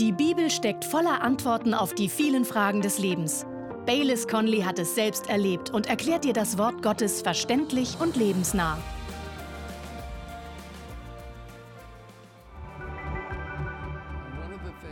Die 0.00 0.10
Bibel 0.10 0.50
steckt 0.50 0.84
voller 0.84 1.22
Antworten 1.22 1.72
auf 1.72 1.94
die 1.94 2.08
vielen 2.08 2.44
Fragen 2.44 2.80
des 2.80 2.98
Lebens. 2.98 3.46
Baylis 3.86 4.26
Conley 4.26 4.62
hat 4.62 4.80
es 4.80 4.96
selbst 4.96 5.30
erlebt 5.30 5.70
und 5.70 5.86
erklärt 5.86 6.24
dir 6.24 6.32
das 6.32 6.58
Wort 6.58 6.82
Gottes 6.82 7.22
verständlich 7.22 7.96
und 8.00 8.16
lebensnah. 8.16 8.76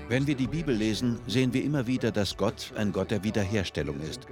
Wenn 0.08 0.28
wir 0.28 0.36
die 0.36 0.46
Bibel 0.46 0.72
lesen, 0.72 1.18
sehen 1.26 1.52
wir 1.52 1.64
immer 1.64 1.88
wieder, 1.88 2.12
dass 2.12 2.36
Gott 2.36 2.72
ein 2.76 2.92
Gott 2.92 3.10
der 3.10 3.24
Wiederherstellung 3.24 4.00
ist. 4.08 4.28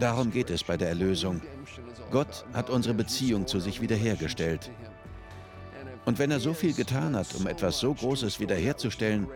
Darum 0.00 0.32
geht 0.32 0.50
es 0.50 0.64
bei 0.64 0.76
der 0.76 0.88
Erlösung. 0.88 1.40
Gott 2.10 2.44
hat 2.52 2.68
unsere 2.68 2.94
Beziehung 2.94 3.46
zu 3.46 3.60
sich 3.60 3.80
wiederhergestellt. 3.80 4.72
Und 6.04 6.18
wenn 6.18 6.30
er 6.30 6.40
so 6.40 6.52
viel 6.52 6.74
getan 6.74 7.16
hat, 7.16 7.34
um 7.34 7.46
etwas 7.46 7.78
so 7.78 7.94
Großes 7.94 8.40
wiederherzustellen, 8.40 9.28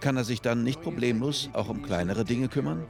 kann 0.00 0.16
er 0.16 0.24
sich 0.24 0.40
dann 0.40 0.62
nicht 0.62 0.80
problemlos 0.80 1.50
auch 1.52 1.68
um 1.68 1.82
kleinere 1.82 2.24
Dinge 2.24 2.48
kümmern? 2.48 2.86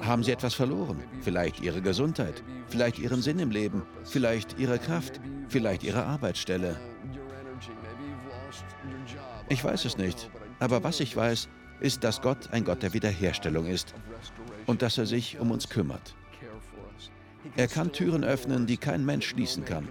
Haben 0.00 0.22
Sie 0.22 0.32
etwas 0.32 0.54
verloren? 0.54 1.02
Vielleicht 1.20 1.60
Ihre 1.60 1.82
Gesundheit, 1.82 2.42
vielleicht 2.68 2.98
Ihren 2.98 3.20
Sinn 3.20 3.38
im 3.38 3.50
Leben, 3.50 3.82
vielleicht 4.04 4.58
Ihre 4.58 4.78
Kraft, 4.78 5.20
vielleicht 5.48 5.82
Ihre 5.82 6.04
Arbeitsstelle. 6.04 6.80
Ich 9.48 9.62
weiß 9.62 9.84
es 9.84 9.98
nicht, 9.98 10.30
aber 10.60 10.82
was 10.82 11.00
ich 11.00 11.14
weiß, 11.14 11.48
ist, 11.80 12.04
dass 12.04 12.22
Gott 12.22 12.50
ein 12.52 12.64
Gott 12.64 12.82
der 12.82 12.94
Wiederherstellung 12.94 13.66
ist 13.66 13.94
und 14.66 14.82
dass 14.82 14.96
er 14.96 15.06
sich 15.06 15.38
um 15.38 15.50
uns 15.50 15.68
kümmert. 15.68 16.14
Er 17.56 17.68
kann 17.68 17.92
Türen 17.92 18.24
öffnen, 18.24 18.66
die 18.66 18.76
kein 18.76 19.04
Mensch 19.04 19.28
schließen 19.28 19.64
kann. 19.64 19.88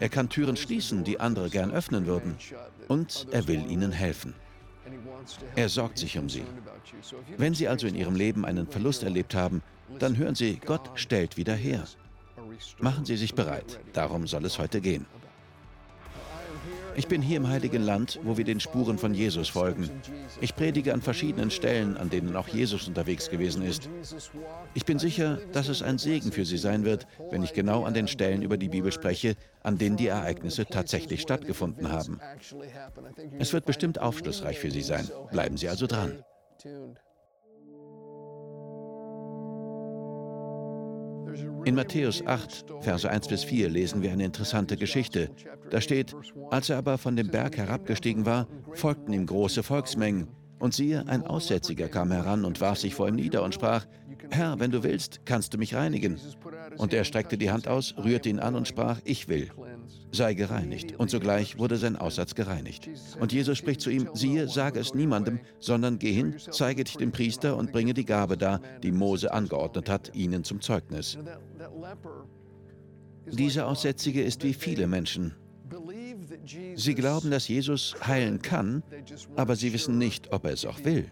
Er 0.00 0.08
kann 0.08 0.28
Türen 0.28 0.56
schließen, 0.56 1.04
die 1.04 1.20
andere 1.20 1.50
gern 1.50 1.72
öffnen 1.72 2.06
würden. 2.06 2.36
Und 2.88 3.26
er 3.30 3.46
will 3.48 3.70
ihnen 3.70 3.92
helfen. 3.92 4.34
Er 5.54 5.68
sorgt 5.68 5.98
sich 5.98 6.18
um 6.18 6.28
sie. 6.28 6.44
Wenn 7.36 7.54
Sie 7.54 7.68
also 7.68 7.86
in 7.86 7.94
Ihrem 7.94 8.16
Leben 8.16 8.44
einen 8.44 8.66
Verlust 8.66 9.02
erlebt 9.02 9.34
haben, 9.34 9.62
dann 9.98 10.16
hören 10.16 10.34
Sie, 10.34 10.56
Gott 10.64 10.90
stellt 10.94 11.36
wieder 11.36 11.54
her. 11.54 11.84
Machen 12.80 13.04
Sie 13.04 13.16
sich 13.16 13.34
bereit, 13.34 13.80
darum 13.92 14.26
soll 14.26 14.44
es 14.44 14.58
heute 14.58 14.80
gehen. 14.80 15.06
Ich 16.94 17.08
bin 17.08 17.22
hier 17.22 17.38
im 17.38 17.48
Heiligen 17.48 17.82
Land, 17.82 18.20
wo 18.22 18.36
wir 18.36 18.44
den 18.44 18.60
Spuren 18.60 18.98
von 18.98 19.14
Jesus 19.14 19.48
folgen. 19.48 19.90
Ich 20.40 20.54
predige 20.54 20.92
an 20.92 21.00
verschiedenen 21.00 21.50
Stellen, 21.50 21.96
an 21.96 22.10
denen 22.10 22.36
auch 22.36 22.48
Jesus 22.48 22.86
unterwegs 22.86 23.30
gewesen 23.30 23.62
ist. 23.62 23.88
Ich 24.74 24.84
bin 24.84 24.98
sicher, 24.98 25.38
dass 25.52 25.68
es 25.68 25.82
ein 25.82 25.98
Segen 25.98 26.32
für 26.32 26.44
Sie 26.44 26.58
sein 26.58 26.84
wird, 26.84 27.06
wenn 27.30 27.42
ich 27.42 27.52
genau 27.52 27.84
an 27.84 27.94
den 27.94 28.08
Stellen 28.08 28.42
über 28.42 28.56
die 28.56 28.68
Bibel 28.68 28.92
spreche, 28.92 29.36
an 29.62 29.78
denen 29.78 29.96
die 29.96 30.08
Ereignisse 30.08 30.66
tatsächlich 30.66 31.22
stattgefunden 31.22 31.90
haben. 31.90 32.20
Es 33.38 33.52
wird 33.52 33.64
bestimmt 33.64 34.00
aufschlussreich 34.00 34.58
für 34.58 34.70
Sie 34.70 34.82
sein. 34.82 35.08
Bleiben 35.30 35.56
Sie 35.56 35.68
also 35.68 35.86
dran. 35.86 36.24
In 41.64 41.74
Matthäus 41.74 42.26
8, 42.26 42.66
Verse 42.80 43.08
1 43.08 43.28
bis 43.28 43.44
4 43.44 43.68
lesen 43.68 44.02
wir 44.02 44.12
eine 44.12 44.24
interessante 44.24 44.76
Geschichte. 44.76 45.30
Da 45.70 45.80
steht, 45.80 46.14
als 46.50 46.70
er 46.70 46.78
aber 46.78 46.98
von 46.98 47.16
dem 47.16 47.28
Berg 47.28 47.56
herabgestiegen 47.56 48.26
war, 48.26 48.46
folgten 48.74 49.12
ihm 49.12 49.26
große 49.26 49.62
Volksmengen. 49.62 50.28
Und 50.58 50.74
siehe, 50.74 51.06
ein 51.08 51.26
Aussätziger 51.26 51.88
kam 51.88 52.12
heran 52.12 52.44
und 52.44 52.60
warf 52.60 52.78
sich 52.78 52.94
vor 52.94 53.08
ihm 53.08 53.16
nieder 53.16 53.42
und 53.42 53.54
sprach, 53.54 53.86
Herr, 54.30 54.60
wenn 54.60 54.70
du 54.70 54.82
willst, 54.82 55.20
kannst 55.24 55.52
du 55.54 55.58
mich 55.58 55.74
reinigen. 55.74 56.18
Und 56.78 56.94
er 56.94 57.04
streckte 57.04 57.36
die 57.36 57.50
Hand 57.50 57.68
aus, 57.68 57.94
rührte 58.02 58.28
ihn 58.28 58.38
an 58.38 58.54
und 58.54 58.68
sprach, 58.68 59.00
ich 59.04 59.28
will 59.28 59.50
sei 60.10 60.34
gereinigt. 60.34 60.98
Und 60.98 61.10
sogleich 61.10 61.58
wurde 61.58 61.76
sein 61.76 61.96
Aussatz 61.96 62.34
gereinigt. 62.34 62.88
Und 63.20 63.32
Jesus 63.32 63.58
spricht 63.58 63.80
zu 63.80 63.90
ihm, 63.90 64.08
siehe, 64.14 64.48
sage 64.48 64.80
es 64.80 64.94
niemandem, 64.94 65.40
sondern 65.58 65.98
geh 65.98 66.12
hin, 66.12 66.36
zeige 66.50 66.84
dich 66.84 66.96
dem 66.96 67.12
Priester 67.12 67.56
und 67.56 67.72
bringe 67.72 67.94
die 67.94 68.04
Gabe 68.04 68.36
dar, 68.36 68.60
die 68.82 68.92
Mose 68.92 69.32
angeordnet 69.32 69.88
hat, 69.88 70.14
ihnen 70.14 70.44
zum 70.44 70.60
Zeugnis. 70.60 71.18
Dieser 73.26 73.66
Aussätzige 73.66 74.22
ist 74.22 74.42
wie 74.44 74.54
viele 74.54 74.86
Menschen. 74.86 75.34
Sie 76.74 76.94
glauben, 76.94 77.30
dass 77.30 77.48
Jesus 77.48 77.94
heilen 78.06 78.42
kann, 78.42 78.82
aber 79.36 79.56
sie 79.56 79.72
wissen 79.72 79.98
nicht, 79.98 80.32
ob 80.32 80.44
er 80.44 80.52
es 80.52 80.64
auch 80.64 80.84
will. 80.84 81.10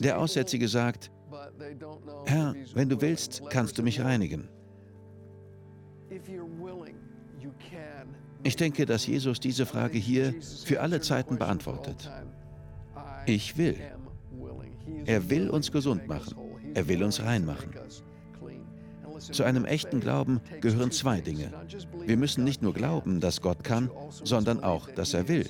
Der 0.00 0.18
Aussätzige 0.18 0.68
sagt, 0.68 1.10
Herr, 2.24 2.54
wenn 2.74 2.88
du 2.88 3.00
willst, 3.00 3.42
kannst 3.50 3.78
du 3.78 3.82
mich 3.82 4.00
reinigen. 4.00 4.48
Ich 8.48 8.56
denke, 8.56 8.86
dass 8.86 9.06
Jesus 9.06 9.40
diese 9.40 9.66
Frage 9.66 9.98
hier 9.98 10.34
für 10.64 10.80
alle 10.80 11.02
Zeiten 11.02 11.36
beantwortet. 11.36 12.10
Ich 13.26 13.58
will. 13.58 13.76
Er 15.04 15.28
will 15.28 15.50
uns 15.50 15.70
gesund 15.70 16.08
machen. 16.08 16.34
Er 16.72 16.88
will 16.88 17.02
uns 17.02 17.22
rein 17.22 17.44
machen. 17.44 17.74
Zu 19.18 19.44
einem 19.44 19.66
echten 19.66 20.00
Glauben 20.00 20.40
gehören 20.62 20.92
zwei 20.92 21.20
Dinge. 21.20 21.52
Wir 22.06 22.16
müssen 22.16 22.42
nicht 22.42 22.62
nur 22.62 22.72
glauben, 22.72 23.20
dass 23.20 23.42
Gott 23.42 23.64
kann, 23.64 23.90
sondern 24.08 24.64
auch, 24.64 24.88
dass 24.88 25.12
er 25.12 25.28
will. 25.28 25.44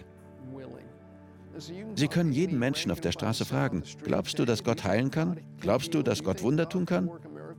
Sie 1.94 2.08
können 2.08 2.32
jeden 2.32 2.58
Menschen 2.58 2.90
auf 2.90 3.00
der 3.00 3.12
Straße 3.12 3.44
fragen, 3.44 3.84
glaubst 4.02 4.40
du, 4.40 4.44
dass 4.44 4.64
Gott 4.64 4.82
heilen 4.82 5.12
kann? 5.12 5.38
Glaubst 5.60 5.94
du, 5.94 6.02
dass 6.02 6.24
Gott 6.24 6.42
Wunder 6.42 6.68
tun 6.68 6.84
kann? 6.84 7.08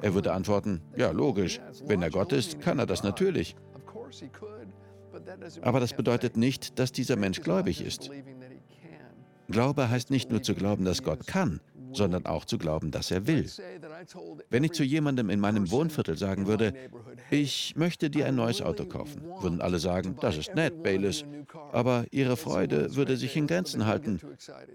Er 0.01 0.13
würde 0.13 0.33
antworten, 0.33 0.81
ja, 0.97 1.11
logisch. 1.11 1.61
Wenn 1.85 2.01
er 2.01 2.09
Gott 2.09 2.33
ist, 2.33 2.59
kann 2.59 2.77
er 2.77 2.85
das 2.85 3.03
natürlich. 3.03 3.55
Aber 5.61 5.79
das 5.79 5.93
bedeutet 5.93 6.37
nicht, 6.37 6.79
dass 6.79 6.91
dieser 6.91 7.15
Mensch 7.15 7.41
gläubig 7.41 7.81
ist. 7.81 8.09
Glaube 9.49 9.89
heißt 9.89 10.11
nicht 10.11 10.29
nur 10.29 10.43
zu 10.43 10.53
glauben, 10.53 10.85
dass 10.85 11.01
Gott 11.01 11.25
kann, 11.25 11.59
sondern 11.91 12.25
auch 12.27 12.45
zu 12.45 12.59
glauben, 12.59 12.91
dass 12.91 13.09
er 13.09 13.25
will. 13.25 13.49
Wenn 14.49 14.63
ich 14.63 14.73
zu 14.73 14.83
jemandem 14.83 15.29
in 15.31 15.39
meinem 15.39 15.71
Wohnviertel 15.71 16.17
sagen 16.17 16.45
würde, 16.45 16.73
ich 17.31 17.75
möchte 17.75 18.11
dir 18.11 18.27
ein 18.27 18.35
neues 18.35 18.61
Auto 18.61 18.85
kaufen, 18.85 19.21
würden 19.41 19.61
alle 19.61 19.79
sagen, 19.79 20.15
das 20.21 20.37
ist 20.37 20.53
nett, 20.53 20.83
Baylis, 20.83 21.25
aber 21.71 22.05
ihre 22.11 22.37
Freude 22.37 22.95
würde 22.95 23.17
sich 23.17 23.35
in 23.35 23.47
Grenzen 23.47 23.87
halten. 23.87 24.19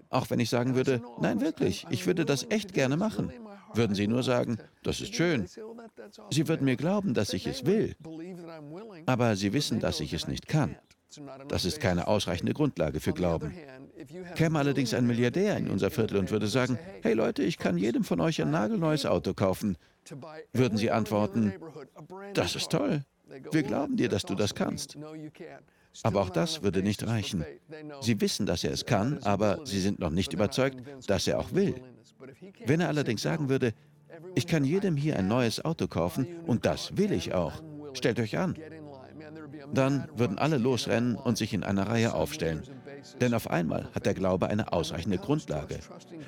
Auch 0.09 0.29
wenn 0.29 0.41
ich 0.41 0.49
sagen 0.49 0.75
würde, 0.75 1.01
nein, 1.21 1.39
wirklich, 1.39 1.85
ich 1.89 2.05
würde 2.05 2.25
das 2.25 2.45
echt 2.49 2.73
gerne 2.73 2.97
machen, 2.97 3.31
würden 3.77 3.95
sie 3.95 4.07
nur 4.07 4.23
sagen, 4.23 4.57
das 4.83 5.01
ist 5.01 5.15
schön. 5.15 5.47
Sie 6.31 6.47
würden 6.47 6.65
mir 6.65 6.75
glauben, 6.75 7.13
dass 7.13 7.33
ich 7.33 7.47
es 7.47 7.65
will, 7.65 7.95
aber 9.05 9.35
sie 9.35 9.53
wissen, 9.53 9.79
dass 9.79 9.99
ich 9.99 10.13
es 10.13 10.27
nicht 10.27 10.47
kann. 10.47 10.75
Das 11.47 11.65
ist 11.65 11.79
keine 11.79 12.07
ausreichende 12.07 12.53
Grundlage 12.53 12.99
für 12.99 13.13
Glauben. 13.13 13.53
Käme 14.35 14.59
allerdings 14.59 14.93
ein 14.93 15.07
Milliardär 15.07 15.57
in 15.57 15.69
unser 15.69 15.91
Viertel 15.91 16.17
und 16.17 16.31
würde 16.31 16.47
sagen, 16.47 16.77
hey 17.03 17.13
Leute, 17.13 17.43
ich 17.43 17.57
kann 17.57 17.77
jedem 17.77 18.03
von 18.03 18.19
euch 18.19 18.41
ein 18.41 18.51
nagelneues 18.51 19.05
Auto 19.05 19.33
kaufen, 19.33 19.77
würden 20.51 20.77
sie 20.77 20.91
antworten, 20.91 21.53
das 22.33 22.55
ist 22.55 22.71
toll. 22.71 23.03
Wir 23.51 23.63
glauben 23.63 23.97
dir, 23.97 24.09
dass 24.09 24.23
du 24.23 24.35
das 24.35 24.55
kannst. 24.55 24.97
Aber 26.03 26.21
auch 26.21 26.29
das 26.29 26.63
würde 26.63 26.81
nicht 26.81 27.05
reichen. 27.05 27.45
Sie 28.01 28.19
wissen, 28.21 28.45
dass 28.45 28.63
er 28.63 28.71
es 28.71 28.85
kann, 28.85 29.19
aber 29.23 29.65
sie 29.65 29.79
sind 29.79 29.99
noch 29.99 30.09
nicht 30.09 30.33
überzeugt, 30.33 30.81
dass 31.07 31.27
er 31.27 31.39
auch 31.39 31.53
will. 31.53 31.75
Wenn 32.65 32.81
er 32.81 32.87
allerdings 32.89 33.21
sagen 33.21 33.49
würde, 33.49 33.73
ich 34.33 34.47
kann 34.47 34.63
jedem 34.63 34.95
hier 34.95 35.17
ein 35.17 35.27
neues 35.27 35.63
Auto 35.63 35.87
kaufen 35.87 36.27
und 36.45 36.65
das 36.65 36.97
will 36.97 37.11
ich 37.11 37.33
auch, 37.33 37.61
stellt 37.93 38.19
euch 38.19 38.37
an, 38.37 38.55
dann 39.73 40.07
würden 40.15 40.37
alle 40.37 40.57
losrennen 40.57 41.15
und 41.15 41.37
sich 41.37 41.53
in 41.53 41.63
einer 41.63 41.87
Reihe 41.87 42.13
aufstellen. 42.13 42.63
Denn 43.21 43.33
auf 43.33 43.49
einmal 43.49 43.89
hat 43.93 44.05
der 44.05 44.13
Glaube 44.13 44.47
eine 44.47 44.73
ausreichende 44.73 45.17
Grundlage. 45.17 45.79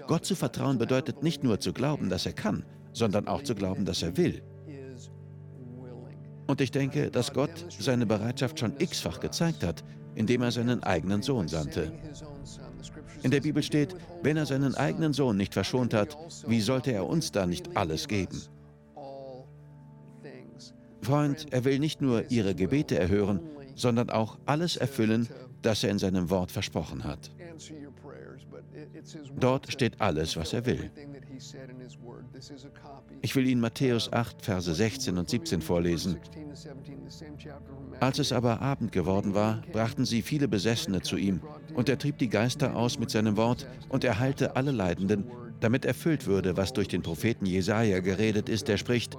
Gott 0.07 0.25
zu 0.25 0.35
vertrauen 0.35 0.77
bedeutet 0.77 1.23
nicht 1.23 1.43
nur 1.43 1.59
zu 1.59 1.73
glauben, 1.73 2.09
dass 2.09 2.25
er 2.25 2.33
kann, 2.33 2.65
sondern 2.93 3.27
auch 3.27 3.43
zu 3.43 3.55
glauben, 3.55 3.85
dass 3.85 4.03
er 4.03 4.17
will. 4.17 4.41
Und 6.47 6.61
ich 6.61 6.71
denke, 6.71 7.11
dass 7.11 7.33
Gott 7.33 7.51
seine 7.77 8.05
Bereitschaft 8.05 8.59
schon 8.59 8.73
x-fach 8.79 9.19
gezeigt 9.19 9.63
hat, 9.63 9.83
indem 10.15 10.41
er 10.41 10.51
seinen 10.51 10.81
eigenen 10.81 11.21
Sohn 11.21 11.47
sandte. 11.47 11.91
In 13.23 13.31
der 13.31 13.41
Bibel 13.41 13.61
steht, 13.61 13.95
wenn 14.23 14.37
er 14.37 14.45
seinen 14.45 14.75
eigenen 14.75 15.13
Sohn 15.13 15.37
nicht 15.37 15.53
verschont 15.53 15.93
hat, 15.93 16.17
wie 16.47 16.61
sollte 16.61 16.91
er 16.91 17.07
uns 17.07 17.31
da 17.31 17.45
nicht 17.45 17.75
alles 17.75 18.07
geben? 18.07 18.41
Freund, 21.01 21.47
er 21.51 21.63
will 21.63 21.79
nicht 21.79 22.01
nur 22.01 22.29
ihre 22.31 22.55
Gebete 22.55 22.97
erhören, 22.97 23.39
sondern 23.77 24.09
auch 24.09 24.37
alles 24.45 24.75
erfüllen, 24.75 25.29
das 25.61 25.83
er 25.83 25.91
in 25.91 25.99
seinem 25.99 26.29
Wort 26.29 26.51
versprochen 26.51 27.05
hat. 27.05 27.31
Dort 29.39 29.71
steht 29.71 30.01
alles, 30.01 30.35
was 30.35 30.53
er 30.53 30.65
will. 30.65 30.91
Ich 33.21 33.35
will 33.35 33.47
Ihnen 33.47 33.61
Matthäus 33.61 34.11
8, 34.11 34.41
Verse 34.41 34.73
16 34.73 35.17
und 35.17 35.29
17 35.29 35.61
vorlesen. 35.61 36.17
Als 37.99 38.19
es 38.19 38.31
aber 38.31 38.61
Abend 38.61 38.91
geworden 38.91 39.33
war, 39.33 39.61
brachten 39.71 40.05
sie 40.05 40.21
viele 40.21 40.47
Besessene 40.47 41.01
zu 41.01 41.17
ihm, 41.17 41.41
und 41.73 41.89
er 41.89 41.97
trieb 41.97 42.17
die 42.17 42.29
Geister 42.29 42.75
aus 42.75 42.99
mit 42.99 43.11
seinem 43.11 43.37
Wort 43.37 43.67
und 43.89 44.03
er 44.03 44.19
heilte 44.19 44.55
alle 44.55 44.71
Leidenden, 44.71 45.25
damit 45.59 45.85
erfüllt 45.85 46.25
würde, 46.25 46.57
was 46.57 46.73
durch 46.73 46.87
den 46.87 47.01
Propheten 47.01 47.45
Jesaja 47.45 47.99
geredet 47.99 48.49
ist, 48.49 48.67
der 48.67 48.77
spricht: 48.77 49.17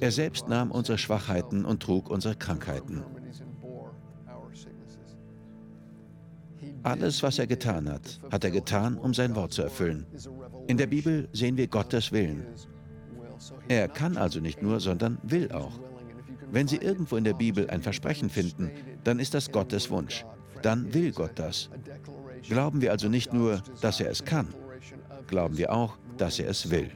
er 0.00 0.10
selbst 0.10 0.48
nahm 0.48 0.70
unsere 0.70 0.98
Schwachheiten 0.98 1.64
und 1.64 1.82
trug 1.82 2.10
unsere 2.10 2.34
Krankheiten. 2.34 3.04
Alles, 6.82 7.22
was 7.22 7.38
er 7.38 7.46
getan 7.46 7.88
hat, 7.88 8.20
hat 8.30 8.44
er 8.44 8.50
getan, 8.50 8.98
um 8.98 9.14
sein 9.14 9.34
Wort 9.34 9.52
zu 9.52 9.62
erfüllen. 9.62 10.06
In 10.66 10.76
der 10.76 10.86
Bibel 10.86 11.28
sehen 11.32 11.56
wir 11.56 11.68
Gottes 11.68 12.12
Willen. 12.12 12.46
Er 13.68 13.88
kann 13.88 14.16
also 14.16 14.40
nicht 14.40 14.62
nur, 14.62 14.80
sondern 14.80 15.18
will 15.22 15.50
auch. 15.52 15.78
Wenn 16.50 16.68
Sie 16.68 16.76
irgendwo 16.76 17.16
in 17.16 17.24
der 17.24 17.34
Bibel 17.34 17.70
ein 17.70 17.82
Versprechen 17.82 18.30
finden, 18.30 18.70
dann 19.04 19.18
ist 19.18 19.34
das 19.34 19.50
Gottes 19.50 19.90
Wunsch. 19.90 20.24
Dann 20.60 20.92
will 20.92 21.12
Gott 21.12 21.32
das. 21.36 21.70
Glauben 22.42 22.80
wir 22.80 22.90
also 22.90 23.08
nicht 23.08 23.32
nur, 23.32 23.62
dass 23.80 24.00
er 24.00 24.10
es 24.10 24.24
kann, 24.24 24.48
glauben 25.26 25.56
wir 25.56 25.72
auch, 25.72 25.96
dass 26.16 26.38
er 26.38 26.50
es 26.50 26.70
will. 26.70 26.90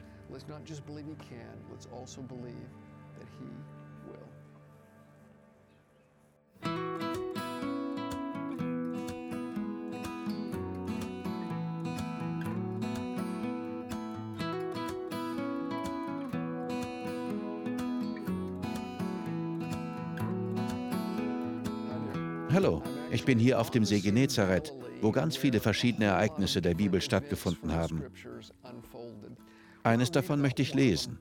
Hallo, 22.57 22.81
ich 23.11 23.23
bin 23.23 23.37
hier 23.37 23.61
auf 23.61 23.69
dem 23.69 23.85
See 23.85 23.99
Genezareth, 23.99 24.73
wo 24.99 25.11
ganz 25.11 25.37
viele 25.37 25.59
verschiedene 25.59 26.05
Ereignisse 26.05 26.59
der 26.59 26.73
Bibel 26.73 27.01
stattgefunden 27.01 27.71
haben. 27.71 28.01
Eines 29.83 30.09
davon 30.09 30.41
möchte 30.41 30.63
ich 30.63 30.73
lesen. 30.73 31.19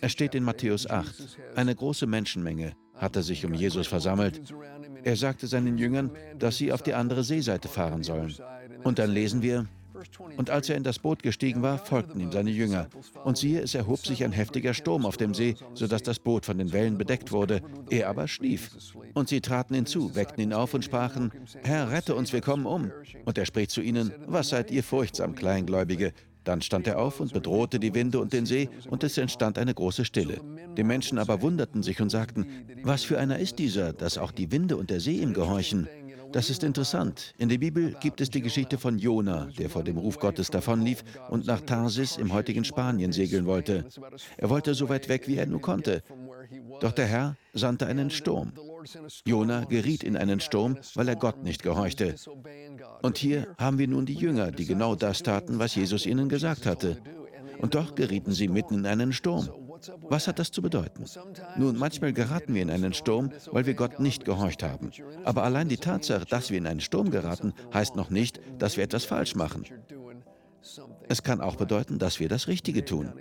Es 0.00 0.12
steht 0.12 0.36
in 0.36 0.44
Matthäus 0.44 0.88
8. 0.88 1.36
Eine 1.56 1.74
große 1.74 2.06
Menschenmenge 2.06 2.74
hatte 2.94 3.24
sich 3.24 3.44
um 3.44 3.54
Jesus 3.54 3.88
versammelt. 3.88 4.40
Er 5.02 5.16
sagte 5.16 5.48
seinen 5.48 5.78
Jüngern, 5.78 6.12
dass 6.38 6.58
sie 6.58 6.72
auf 6.72 6.82
die 6.82 6.94
andere 6.94 7.24
Seeseite 7.24 7.66
fahren 7.66 8.04
sollen. 8.04 8.32
Und 8.84 9.00
dann 9.00 9.10
lesen 9.10 9.42
wir, 9.42 9.66
und 10.36 10.50
als 10.50 10.68
er 10.68 10.76
in 10.76 10.82
das 10.82 10.98
Boot 10.98 11.22
gestiegen 11.22 11.62
war, 11.62 11.78
folgten 11.78 12.20
ihm 12.20 12.32
seine 12.32 12.50
Jünger. 12.50 12.88
Und 13.24 13.38
siehe, 13.38 13.60
es 13.60 13.74
erhob 13.74 14.06
sich 14.06 14.24
ein 14.24 14.32
heftiger 14.32 14.74
Sturm 14.74 15.06
auf 15.06 15.16
dem 15.16 15.34
See, 15.34 15.56
sodass 15.74 16.02
das 16.02 16.18
Boot 16.18 16.46
von 16.46 16.58
den 16.58 16.72
Wellen 16.72 16.98
bedeckt 16.98 17.32
wurde. 17.32 17.60
Er 17.90 18.08
aber 18.08 18.28
schlief. 18.28 18.70
Und 19.14 19.28
sie 19.28 19.40
traten 19.40 19.74
hinzu, 19.74 20.14
weckten 20.14 20.42
ihn 20.42 20.52
auf 20.52 20.74
und 20.74 20.84
sprachen, 20.84 21.32
Herr, 21.62 21.90
rette 21.90 22.14
uns, 22.14 22.32
wir 22.32 22.40
kommen 22.40 22.66
um. 22.66 22.90
Und 23.24 23.38
er 23.38 23.46
spricht 23.46 23.70
zu 23.70 23.80
ihnen, 23.80 24.12
was 24.26 24.48
seid 24.48 24.70
ihr 24.70 24.82
furchtsam, 24.82 25.34
Kleingläubige? 25.34 26.12
Dann 26.44 26.60
stand 26.60 26.86
er 26.88 26.98
auf 26.98 27.20
und 27.20 27.32
bedrohte 27.32 27.78
die 27.78 27.94
Winde 27.94 28.18
und 28.18 28.32
den 28.32 28.46
See, 28.46 28.68
und 28.90 29.04
es 29.04 29.16
entstand 29.16 29.58
eine 29.58 29.74
große 29.74 30.04
Stille. 30.04 30.40
Die 30.76 30.82
Menschen 30.82 31.18
aber 31.18 31.40
wunderten 31.40 31.82
sich 31.82 32.00
und 32.00 32.10
sagten, 32.10 32.46
was 32.82 33.04
für 33.04 33.18
einer 33.18 33.38
ist 33.38 33.58
dieser, 33.58 33.92
dass 33.92 34.18
auch 34.18 34.32
die 34.32 34.50
Winde 34.50 34.76
und 34.76 34.90
der 34.90 35.00
See 35.00 35.18
ihm 35.18 35.34
gehorchen? 35.34 35.88
Das 36.32 36.50
ist 36.50 36.64
interessant. 36.64 37.34
In 37.38 37.48
der 37.48 37.58
Bibel 37.58 37.94
gibt 38.00 38.20
es 38.20 38.30
die 38.30 38.40
Geschichte 38.40 38.78
von 38.78 38.98
Jona, 38.98 39.48
der 39.58 39.68
vor 39.68 39.84
dem 39.84 39.98
Ruf 39.98 40.18
Gottes 40.18 40.50
davonlief 40.50 41.04
und 41.28 41.46
nach 41.46 41.60
Tarsis 41.60 42.16
im 42.16 42.32
heutigen 42.32 42.64
Spanien 42.64 43.12
segeln 43.12 43.46
wollte. 43.46 43.84
Er 44.36 44.50
wollte 44.50 44.74
so 44.74 44.88
weit 44.88 45.08
weg, 45.08 45.28
wie 45.28 45.36
er 45.36 45.46
nur 45.46 45.60
konnte. 45.60 46.02
Doch 46.80 46.92
der 46.92 47.06
Herr 47.06 47.36
sandte 47.52 47.86
einen 47.86 48.10
Sturm. 48.10 48.52
Jona 49.26 49.64
geriet 49.64 50.02
in 50.02 50.16
einen 50.16 50.40
Sturm, 50.40 50.78
weil 50.94 51.08
er 51.08 51.16
Gott 51.16 51.42
nicht 51.42 51.62
gehorchte. 51.62 52.14
Und 53.02 53.18
hier 53.18 53.54
haben 53.58 53.78
wir 53.78 53.88
nun 53.88 54.06
die 54.06 54.14
Jünger, 54.14 54.50
die 54.50 54.66
genau 54.66 54.94
das 54.94 55.22
taten, 55.22 55.58
was 55.58 55.74
Jesus 55.74 56.06
ihnen 56.06 56.28
gesagt 56.28 56.66
hatte. 56.66 56.98
Und 57.58 57.74
doch 57.74 57.94
gerieten 57.94 58.32
sie 58.32 58.48
mitten 58.48 58.74
in 58.74 58.86
einen 58.86 59.12
Sturm. 59.12 59.48
Was 60.08 60.28
hat 60.28 60.38
das 60.38 60.50
zu 60.50 60.62
bedeuten? 60.62 61.04
Nun, 61.56 61.76
manchmal 61.76 62.12
geraten 62.12 62.54
wir 62.54 62.62
in 62.62 62.70
einen 62.70 62.92
Sturm, 62.92 63.30
weil 63.50 63.66
wir 63.66 63.74
Gott 63.74 64.00
nicht 64.00 64.24
gehorcht 64.24 64.62
haben. 64.62 64.90
Aber 65.24 65.42
allein 65.42 65.68
die 65.68 65.76
Tatsache, 65.76 66.24
dass 66.26 66.50
wir 66.50 66.58
in 66.58 66.66
einen 66.66 66.80
Sturm 66.80 67.10
geraten, 67.10 67.52
heißt 67.72 67.96
noch 67.96 68.10
nicht, 68.10 68.40
dass 68.58 68.76
wir 68.76 68.84
etwas 68.84 69.04
falsch 69.04 69.34
machen. 69.34 69.64
Es 71.08 71.22
kann 71.22 71.40
auch 71.40 71.56
bedeuten, 71.56 71.98
dass 71.98 72.20
wir 72.20 72.28
das 72.28 72.46
Richtige 72.46 72.84
tun. 72.84 73.12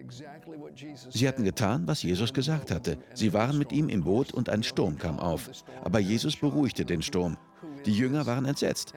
Sie 1.10 1.28
hatten 1.28 1.44
getan, 1.44 1.88
was 1.88 2.04
Jesus 2.04 2.34
gesagt 2.34 2.72
hatte. 2.72 2.98
Sie 3.14 3.34
waren 3.34 3.58
mit 3.58 3.72
ihm 3.72 3.90
im 3.90 4.04
Boot 4.04 4.32
und 4.34 4.50
ein 4.50 4.64
Sturm 4.64 4.98
kam 4.98 5.20
auf. 5.20 5.50
Aber 5.84 6.00
Jesus 6.00 6.36
beruhigte 6.36 6.86
den 6.86 7.02
Sturm. 7.02 7.38
Die 7.86 7.94
Jünger 7.94 8.26
waren 8.26 8.46
entsetzt. 8.46 8.94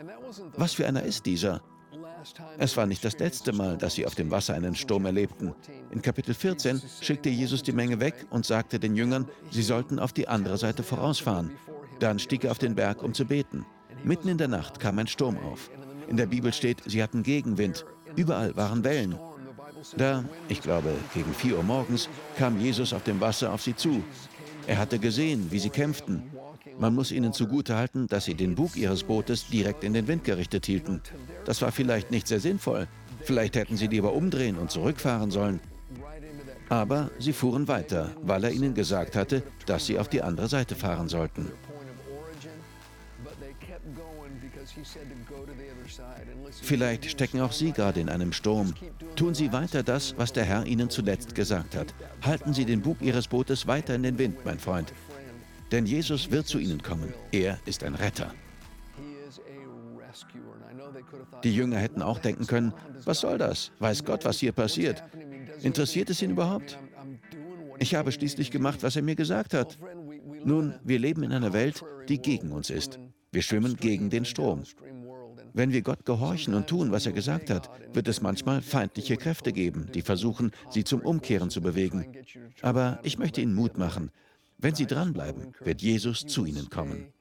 Was 0.56 0.74
für 0.74 0.86
einer 0.86 1.02
ist 1.02 1.26
dieser? 1.26 1.62
Es 2.58 2.76
war 2.76 2.86
nicht 2.86 3.04
das 3.04 3.18
letzte 3.18 3.52
Mal, 3.52 3.76
dass 3.76 3.94
sie 3.94 4.06
auf 4.06 4.14
dem 4.14 4.30
Wasser 4.30 4.54
einen 4.54 4.74
Sturm 4.74 5.06
erlebten. 5.06 5.54
In 5.90 6.02
Kapitel 6.02 6.34
14 6.34 6.80
schickte 7.00 7.28
Jesus 7.28 7.62
die 7.62 7.72
Menge 7.72 8.00
weg 8.00 8.26
und 8.30 8.46
sagte 8.46 8.78
den 8.78 8.96
Jüngern, 8.96 9.28
sie 9.50 9.62
sollten 9.62 9.98
auf 9.98 10.12
die 10.12 10.28
andere 10.28 10.58
Seite 10.58 10.82
vorausfahren. 10.82 11.52
Dann 12.00 12.18
stieg 12.18 12.44
er 12.44 12.50
auf 12.50 12.58
den 12.58 12.74
Berg, 12.74 13.02
um 13.02 13.14
zu 13.14 13.24
beten. 13.24 13.66
Mitten 14.02 14.28
in 14.28 14.38
der 14.38 14.48
Nacht 14.48 14.80
kam 14.80 14.98
ein 14.98 15.06
Sturm 15.06 15.38
auf. 15.38 15.70
In 16.08 16.16
der 16.16 16.26
Bibel 16.26 16.52
steht, 16.52 16.82
sie 16.86 17.02
hatten 17.02 17.22
Gegenwind. 17.22 17.84
Überall 18.16 18.54
waren 18.56 18.84
Wellen. 18.84 19.18
Da, 19.96 20.24
ich 20.48 20.60
glaube, 20.60 20.92
gegen 21.14 21.32
4 21.32 21.56
Uhr 21.56 21.62
morgens, 21.62 22.08
kam 22.38 22.60
Jesus 22.60 22.92
auf 22.92 23.04
dem 23.04 23.20
Wasser 23.20 23.52
auf 23.52 23.62
sie 23.62 23.76
zu. 23.76 24.02
Er 24.66 24.78
hatte 24.78 24.98
gesehen, 24.98 25.46
wie 25.50 25.58
sie 25.58 25.70
kämpften. 25.70 26.30
Man 26.78 26.94
muss 26.94 27.12
ihnen 27.12 27.32
zugutehalten, 27.32 28.06
dass 28.06 28.24
sie 28.24 28.34
den 28.34 28.54
Bug 28.54 28.76
ihres 28.76 29.04
Bootes 29.04 29.48
direkt 29.48 29.84
in 29.84 29.92
den 29.92 30.06
Wind 30.08 30.24
gerichtet 30.24 30.66
hielten. 30.66 31.00
Das 31.44 31.62
war 31.62 31.72
vielleicht 31.72 32.10
nicht 32.10 32.26
sehr 32.26 32.40
sinnvoll. 32.40 32.88
Vielleicht 33.20 33.56
hätten 33.56 33.76
sie 33.76 33.86
lieber 33.86 34.12
umdrehen 34.12 34.58
und 34.58 34.70
zurückfahren 34.70 35.30
sollen. 35.30 35.60
Aber 36.68 37.10
sie 37.18 37.32
fuhren 37.32 37.68
weiter, 37.68 38.12
weil 38.22 38.44
er 38.44 38.50
ihnen 38.50 38.74
gesagt 38.74 39.16
hatte, 39.16 39.42
dass 39.66 39.86
sie 39.86 39.98
auf 39.98 40.08
die 40.08 40.22
andere 40.22 40.48
Seite 40.48 40.74
fahren 40.74 41.08
sollten. 41.08 41.50
Vielleicht 46.62 47.10
stecken 47.10 47.40
auch 47.40 47.52
Sie 47.52 47.72
gerade 47.72 48.00
in 48.00 48.08
einem 48.08 48.32
Sturm. 48.32 48.74
Tun 49.14 49.34
Sie 49.34 49.52
weiter 49.52 49.82
das, 49.82 50.16
was 50.16 50.32
der 50.32 50.44
Herr 50.44 50.64
Ihnen 50.64 50.88
zuletzt 50.88 51.34
gesagt 51.34 51.76
hat. 51.76 51.94
Halten 52.22 52.54
Sie 52.54 52.64
den 52.64 52.80
Bug 52.80 53.00
Ihres 53.00 53.28
Bootes 53.28 53.66
weiter 53.66 53.94
in 53.94 54.02
den 54.02 54.18
Wind, 54.18 54.44
mein 54.44 54.58
Freund. 54.58 54.92
Denn 55.74 55.86
Jesus 55.86 56.30
wird 56.30 56.46
zu 56.46 56.60
ihnen 56.60 56.80
kommen. 56.80 57.12
Er 57.32 57.58
ist 57.66 57.82
ein 57.82 57.96
Retter. 57.96 58.32
Die 61.42 61.52
Jünger 61.52 61.78
hätten 61.78 62.00
auch 62.00 62.20
denken 62.20 62.46
können, 62.46 62.72
was 63.04 63.18
soll 63.18 63.38
das? 63.38 63.72
Weiß 63.80 64.04
Gott, 64.04 64.24
was 64.24 64.38
hier 64.38 64.52
passiert? 64.52 65.02
Interessiert 65.62 66.10
es 66.10 66.22
ihn 66.22 66.30
überhaupt? 66.30 66.78
Ich 67.80 67.96
habe 67.96 68.12
schließlich 68.12 68.52
gemacht, 68.52 68.84
was 68.84 68.94
er 68.94 69.02
mir 69.02 69.16
gesagt 69.16 69.52
hat. 69.52 69.76
Nun, 70.44 70.74
wir 70.84 71.00
leben 71.00 71.24
in 71.24 71.32
einer 71.32 71.52
Welt, 71.52 71.82
die 72.08 72.18
gegen 72.18 72.52
uns 72.52 72.70
ist. 72.70 73.00
Wir 73.32 73.42
schwimmen 73.42 73.74
gegen 73.74 74.10
den 74.10 74.24
Strom. 74.24 74.62
Wenn 75.54 75.72
wir 75.72 75.82
Gott 75.82 76.04
gehorchen 76.04 76.54
und 76.54 76.68
tun, 76.68 76.92
was 76.92 77.06
er 77.06 77.12
gesagt 77.12 77.50
hat, 77.50 77.68
wird 77.92 78.06
es 78.06 78.22
manchmal 78.22 78.62
feindliche 78.62 79.16
Kräfte 79.16 79.52
geben, 79.52 79.88
die 79.92 80.02
versuchen, 80.02 80.52
sie 80.70 80.84
zum 80.84 81.00
Umkehren 81.00 81.50
zu 81.50 81.60
bewegen. 81.60 82.06
Aber 82.62 83.00
ich 83.02 83.18
möchte 83.18 83.40
Ihnen 83.40 83.54
Mut 83.54 83.76
machen. 83.76 84.12
Wenn 84.64 84.74
sie 84.74 84.86
dranbleiben, 84.86 85.52
wird 85.60 85.82
Jesus 85.82 86.24
zu 86.24 86.46
ihnen 86.46 86.70
kommen. 86.70 87.12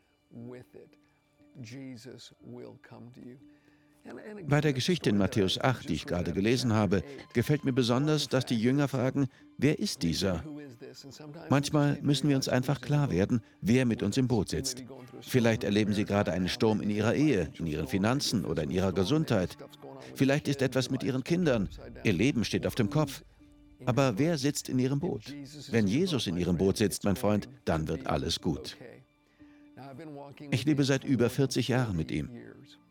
Bei 4.47 4.61
der 4.61 4.71
Geschichte 4.71 5.09
in 5.09 5.17
Matthäus 5.17 5.59
8, 5.59 5.89
die 5.89 5.95
ich 5.95 6.05
gerade 6.05 6.31
gelesen 6.31 6.71
habe, 6.71 7.03
gefällt 7.33 7.65
mir 7.65 7.73
besonders, 7.73 8.29
dass 8.29 8.45
die 8.45 8.57
Jünger 8.57 8.87
fragen, 8.87 9.27
wer 9.57 9.77
ist 9.77 10.03
dieser? 10.03 10.41
Manchmal 11.49 11.99
müssen 12.01 12.29
wir 12.29 12.37
uns 12.37 12.47
einfach 12.47 12.79
klar 12.79 13.11
werden, 13.11 13.41
wer 13.59 13.85
mit 13.85 14.03
uns 14.03 14.15
im 14.15 14.29
Boot 14.29 14.47
sitzt. 14.47 14.85
Vielleicht 15.19 15.65
erleben 15.65 15.91
Sie 15.91 16.05
gerade 16.05 16.31
einen 16.31 16.47
Sturm 16.47 16.79
in 16.79 16.89
Ihrer 16.89 17.13
Ehe, 17.13 17.51
in 17.59 17.67
Ihren 17.67 17.87
Finanzen 17.87 18.45
oder 18.45 18.63
in 18.63 18.71
Ihrer 18.71 18.93
Gesundheit. 18.93 19.57
Vielleicht 20.15 20.47
ist 20.47 20.61
etwas 20.61 20.89
mit 20.89 21.03
Ihren 21.03 21.25
Kindern. 21.25 21.67
Ihr 22.05 22.13
Leben 22.13 22.45
steht 22.45 22.65
auf 22.65 22.75
dem 22.75 22.89
Kopf. 22.89 23.21
Aber 23.85 24.17
wer 24.17 24.37
sitzt 24.37 24.69
in 24.69 24.79
Ihrem 24.79 24.99
Boot? 24.99 25.33
Wenn 25.71 25.87
Jesus 25.87 26.27
in 26.27 26.37
Ihrem 26.37 26.57
Boot 26.57 26.77
sitzt, 26.77 27.03
mein 27.03 27.15
Freund, 27.15 27.49
dann 27.65 27.87
wird 27.87 28.07
alles 28.07 28.39
gut. 28.41 28.77
Ich 30.51 30.65
lebe 30.65 30.83
seit 30.83 31.03
über 31.03 31.29
40 31.29 31.67
Jahren 31.67 31.95
mit 31.95 32.11
ihm. 32.11 32.29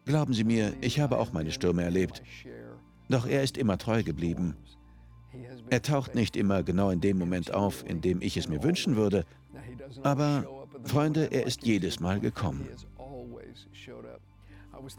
Glauben 0.05 0.35
Sie 0.35 0.45
mir, 0.45 0.75
ich 0.81 1.01
habe 1.01 1.19
auch 1.19 1.33
meine 1.33 1.53
Stürme 1.53 1.83
erlebt. 1.83 2.23
Doch 3.09 3.27
er 3.27 3.43
ist 3.43 3.57
immer 3.57 3.79
treu 3.79 4.03
geblieben. 4.03 4.57
Er 5.71 5.83
taucht 5.83 6.15
nicht 6.15 6.37
immer 6.37 6.63
genau 6.63 6.91
in 6.91 7.01
dem 7.01 7.19
Moment 7.19 7.55
auf, 7.55 7.85
in 7.89 8.01
dem 8.01 8.21
ich 8.21 8.37
es 8.37 8.49
mir 8.49 8.63
wünschen 8.63 8.97
würde, 8.97 9.25
aber 10.03 10.47
Freunde, 10.85 11.27
er 11.31 11.47
ist 11.47 11.65
jedes 11.65 12.01
Mal 12.01 12.21
gekommen. 12.21 12.69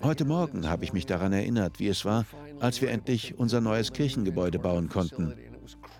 Heute 0.02 0.26
Morgen 0.26 0.70
habe 0.70 0.84
ich 0.84 0.94
mich 0.94 1.06
daran 1.06 1.34
erinnert, 1.34 1.80
wie 1.80 1.88
es 1.88 2.06
war, 2.06 2.26
als 2.60 2.82
wir 2.82 2.90
endlich 2.90 3.38
unser 3.38 3.60
neues 3.60 3.92
Kirchengebäude 3.92 4.60
bauen 4.60 4.90
konnten. 4.90 5.34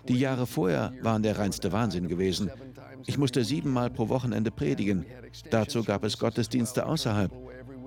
Die 0.08 0.18
Jahre 0.18 0.46
vorher 0.46 0.92
waren 1.02 1.22
der 1.22 1.38
reinste 1.38 1.72
Wahnsinn 1.72 2.08
gewesen. 2.08 2.50
Ich 3.06 3.18
musste 3.18 3.44
siebenmal 3.44 3.90
pro 3.90 4.08
Wochenende 4.08 4.50
predigen. 4.50 5.04
Dazu 5.50 5.82
gab 5.82 6.04
es 6.04 6.18
Gottesdienste 6.18 6.86
außerhalb. 6.86 7.32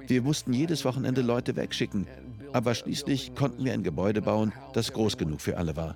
Wir 0.07 0.21
mussten 0.21 0.53
jedes 0.53 0.85
Wochenende 0.85 1.21
Leute 1.21 1.55
wegschicken. 1.55 2.07
Aber 2.53 2.73
schließlich 2.73 3.35
konnten 3.35 3.65
wir 3.65 3.73
ein 3.73 3.83
Gebäude 3.83 4.21
bauen, 4.21 4.53
das 4.73 4.93
groß 4.93 5.17
genug 5.17 5.41
für 5.41 5.57
alle 5.57 5.75
war. 5.75 5.95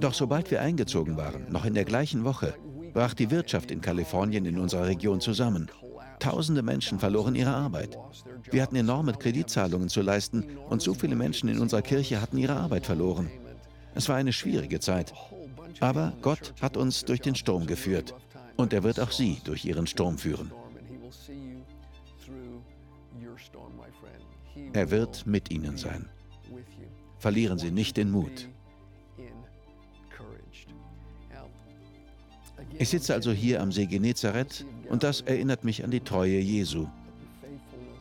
Doch 0.00 0.14
sobald 0.14 0.50
wir 0.50 0.62
eingezogen 0.62 1.16
waren, 1.16 1.50
noch 1.50 1.64
in 1.64 1.74
der 1.74 1.84
gleichen 1.84 2.24
Woche, 2.24 2.54
brach 2.94 3.14
die 3.14 3.30
Wirtschaft 3.30 3.70
in 3.70 3.80
Kalifornien 3.80 4.46
in 4.46 4.58
unserer 4.58 4.86
Region 4.86 5.20
zusammen. 5.20 5.70
Tausende 6.18 6.62
Menschen 6.62 6.98
verloren 6.98 7.34
ihre 7.34 7.54
Arbeit. 7.54 7.98
Wir 8.50 8.62
hatten 8.62 8.76
enorme 8.76 9.12
Kreditzahlungen 9.12 9.88
zu 9.88 10.02
leisten 10.02 10.44
und 10.68 10.82
so 10.82 10.94
viele 10.94 11.16
Menschen 11.16 11.48
in 11.48 11.58
unserer 11.58 11.82
Kirche 11.82 12.20
hatten 12.20 12.36
ihre 12.36 12.56
Arbeit 12.56 12.86
verloren. 12.86 13.30
Es 13.94 14.08
war 14.08 14.16
eine 14.16 14.32
schwierige 14.32 14.80
Zeit. 14.80 15.12
Aber 15.80 16.12
Gott 16.22 16.54
hat 16.60 16.76
uns 16.76 17.04
durch 17.04 17.20
den 17.20 17.34
Sturm 17.34 17.66
geführt 17.66 18.14
und 18.56 18.72
er 18.72 18.82
wird 18.82 19.00
auch 19.00 19.10
Sie 19.10 19.38
durch 19.44 19.64
Ihren 19.64 19.86
Sturm 19.86 20.18
führen. 20.18 20.52
Er 24.72 24.90
wird 24.90 25.26
mit 25.26 25.50
Ihnen 25.50 25.76
sein. 25.76 26.08
Verlieren 27.18 27.58
Sie 27.58 27.70
nicht 27.70 27.96
den 27.96 28.10
Mut. 28.10 28.48
Ich 32.78 32.88
sitze 32.88 33.14
also 33.14 33.32
hier 33.32 33.60
am 33.60 33.72
See 33.72 33.86
Genezareth 33.86 34.64
und 34.88 35.02
das 35.02 35.22
erinnert 35.22 35.64
mich 35.64 35.84
an 35.84 35.90
die 35.90 36.00
Treue 36.00 36.38
Jesu. 36.38 36.86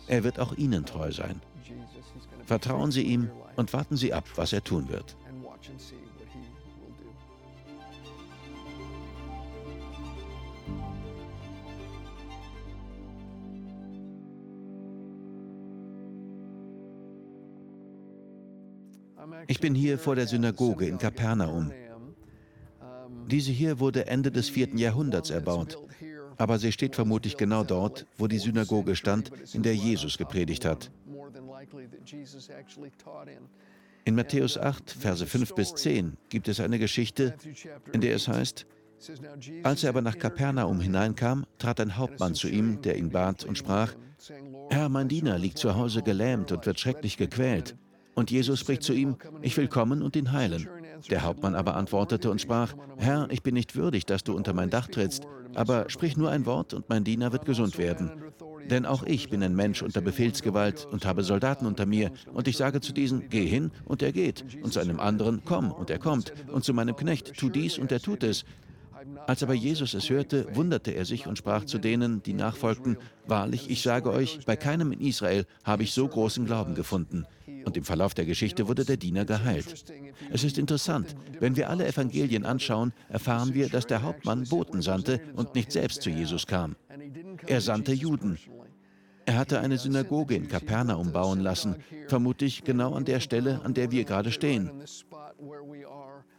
Er 0.07 0.23
wird 0.23 0.39
auch 0.39 0.53
Ihnen 0.57 0.85
treu 0.85 1.11
sein. 1.11 1.41
Vertrauen 2.45 2.91
Sie 2.91 3.03
ihm 3.03 3.29
und 3.57 3.73
warten 3.73 3.95
Sie 3.95 4.13
ab, 4.13 4.25
was 4.35 4.53
er 4.53 4.63
tun 4.63 4.89
wird. 4.89 5.15
Ich 19.47 19.59
bin 19.59 19.75
hier 19.75 19.97
vor 19.97 20.15
der 20.15 20.27
Synagoge 20.27 20.85
in 20.85 20.97
Kapernaum. 20.97 21.71
Diese 23.27 23.51
hier 23.51 23.79
wurde 23.79 24.07
Ende 24.07 24.31
des 24.31 24.49
vierten 24.49 24.77
Jahrhunderts 24.77 25.29
erbaut, 25.29 25.77
aber 26.37 26.57
sie 26.57 26.71
steht 26.71 26.95
vermutlich 26.95 27.37
genau 27.37 27.63
dort, 27.63 28.05
wo 28.17 28.27
die 28.27 28.39
Synagoge 28.39 28.95
stand, 28.95 29.31
in 29.53 29.63
der 29.63 29.75
Jesus 29.75 30.17
gepredigt 30.17 30.65
hat. 30.65 30.91
In 34.05 34.15
Matthäus 34.15 34.57
8, 34.57 34.91
Verse 34.91 35.25
5 35.25 35.55
bis 35.55 35.75
10 35.75 36.17
gibt 36.29 36.47
es 36.47 36.59
eine 36.59 36.79
Geschichte, 36.79 37.35
in 37.93 38.01
der 38.01 38.15
es 38.15 38.27
heißt, 38.27 38.65
als 39.63 39.83
er 39.83 39.89
aber 39.89 40.01
nach 40.01 40.17
Kapernaum 40.17 40.79
hineinkam, 40.81 41.45
trat 41.57 41.79
ein 41.79 41.97
Hauptmann 41.97 42.35
zu 42.35 42.49
ihm, 42.49 42.81
der 42.81 42.97
ihn 42.97 43.11
bat 43.11 43.45
und 43.45 43.57
sprach, 43.57 43.93
Herr, 44.69 44.89
mein 44.89 45.07
Diener 45.07 45.37
liegt 45.37 45.57
zu 45.57 45.75
Hause 45.75 46.01
gelähmt 46.03 46.51
und 46.51 46.65
wird 46.65 46.79
schrecklich 46.79 47.17
gequält. 47.17 47.75
Und 48.15 48.31
Jesus 48.31 48.59
spricht 48.59 48.83
zu 48.83 48.93
ihm, 48.93 49.15
ich 49.41 49.55
will 49.55 49.69
kommen 49.69 50.01
und 50.01 50.15
ihn 50.15 50.33
heilen. 50.33 50.67
Der 51.09 51.23
Hauptmann 51.23 51.55
aber 51.55 51.77
antwortete 51.77 52.29
und 52.29 52.41
sprach, 52.41 52.73
Herr, 52.97 53.27
ich 53.31 53.43
bin 53.43 53.53
nicht 53.53 53.75
würdig, 53.75 54.05
dass 54.05 54.23
du 54.23 54.35
unter 54.35 54.53
mein 54.53 54.69
Dach 54.69 54.87
trittst, 54.87 55.25
aber 55.55 55.89
sprich 55.89 56.17
nur 56.17 56.29
ein 56.29 56.45
Wort 56.45 56.73
und 56.73 56.89
mein 56.89 57.05
Diener 57.05 57.31
wird 57.31 57.45
gesund 57.45 57.77
werden. 57.77 58.11
Denn 58.69 58.85
auch 58.85 59.03
ich 59.03 59.29
bin 59.29 59.41
ein 59.43 59.55
Mensch 59.55 59.81
unter 59.81 60.01
Befehlsgewalt 60.01 60.87
und 60.91 61.05
habe 61.05 61.23
Soldaten 61.23 61.65
unter 61.65 61.85
mir, 61.85 62.11
und 62.33 62.47
ich 62.47 62.57
sage 62.57 62.81
zu 62.81 62.93
diesen, 62.93 63.29
geh 63.29 63.45
hin, 63.45 63.71
und 63.85 64.01
er 64.01 64.11
geht, 64.11 64.45
und 64.61 64.73
zu 64.73 64.79
einem 64.79 64.99
anderen, 64.99 65.41
komm, 65.43 65.71
und 65.71 65.89
er 65.89 65.99
kommt, 65.99 66.33
und 66.51 66.63
zu 66.63 66.73
meinem 66.73 66.95
Knecht, 66.95 67.35
tu 67.37 67.49
dies, 67.49 67.77
und 67.77 67.91
er 67.91 67.99
tut 67.99 68.23
es. 68.23 68.45
Als 69.27 69.43
aber 69.43 69.53
Jesus 69.53 69.93
es 69.93 70.09
hörte, 70.09 70.47
wunderte 70.55 70.91
er 70.91 71.05
sich 71.05 71.25
und 71.25 71.37
sprach 71.37 71.65
zu 71.65 71.77
denen, 71.77 72.21
die 72.23 72.33
nachfolgten, 72.33 72.97
Wahrlich, 73.27 73.69
ich 73.69 73.81
sage 73.81 74.11
euch, 74.11 74.39
bei 74.45 74.55
keinem 74.55 74.91
in 74.91 75.01
Israel 75.01 75.45
habe 75.63 75.83
ich 75.83 75.93
so 75.93 76.07
großen 76.07 76.45
Glauben 76.45 76.75
gefunden. 76.75 77.25
Und 77.65 77.77
im 77.77 77.83
Verlauf 77.83 78.13
der 78.13 78.25
Geschichte 78.25 78.67
wurde 78.67 78.85
der 78.85 78.97
Diener 78.97 79.25
geheilt. 79.25 79.85
Es 80.31 80.43
ist 80.43 80.57
interessant, 80.57 81.15
wenn 81.39 81.55
wir 81.55 81.69
alle 81.69 81.87
Evangelien 81.87 82.45
anschauen, 82.45 82.93
erfahren 83.07 83.53
wir, 83.53 83.69
dass 83.69 83.85
der 83.85 84.01
Hauptmann 84.01 84.45
Boten 84.45 84.81
sandte 84.81 85.21
und 85.35 85.55
nicht 85.55 85.71
selbst 85.71 86.01
zu 86.01 86.09
Jesus 86.09 86.47
kam. 86.47 86.75
Er 87.45 87.61
sandte 87.61 87.93
Juden. 87.93 88.37
Er 89.29 89.37
hatte 89.37 89.59
eine 89.59 89.77
Synagoge 89.77 90.33
in 90.33 90.47
Kapernaum 90.47 91.11
bauen 91.11 91.39
lassen, 91.39 91.75
vermutlich 92.07 92.63
genau 92.63 92.95
an 92.95 93.05
der 93.05 93.19
Stelle, 93.19 93.61
an 93.63 93.75
der 93.75 93.91
wir 93.91 94.03
gerade 94.03 94.31
stehen. 94.31 94.71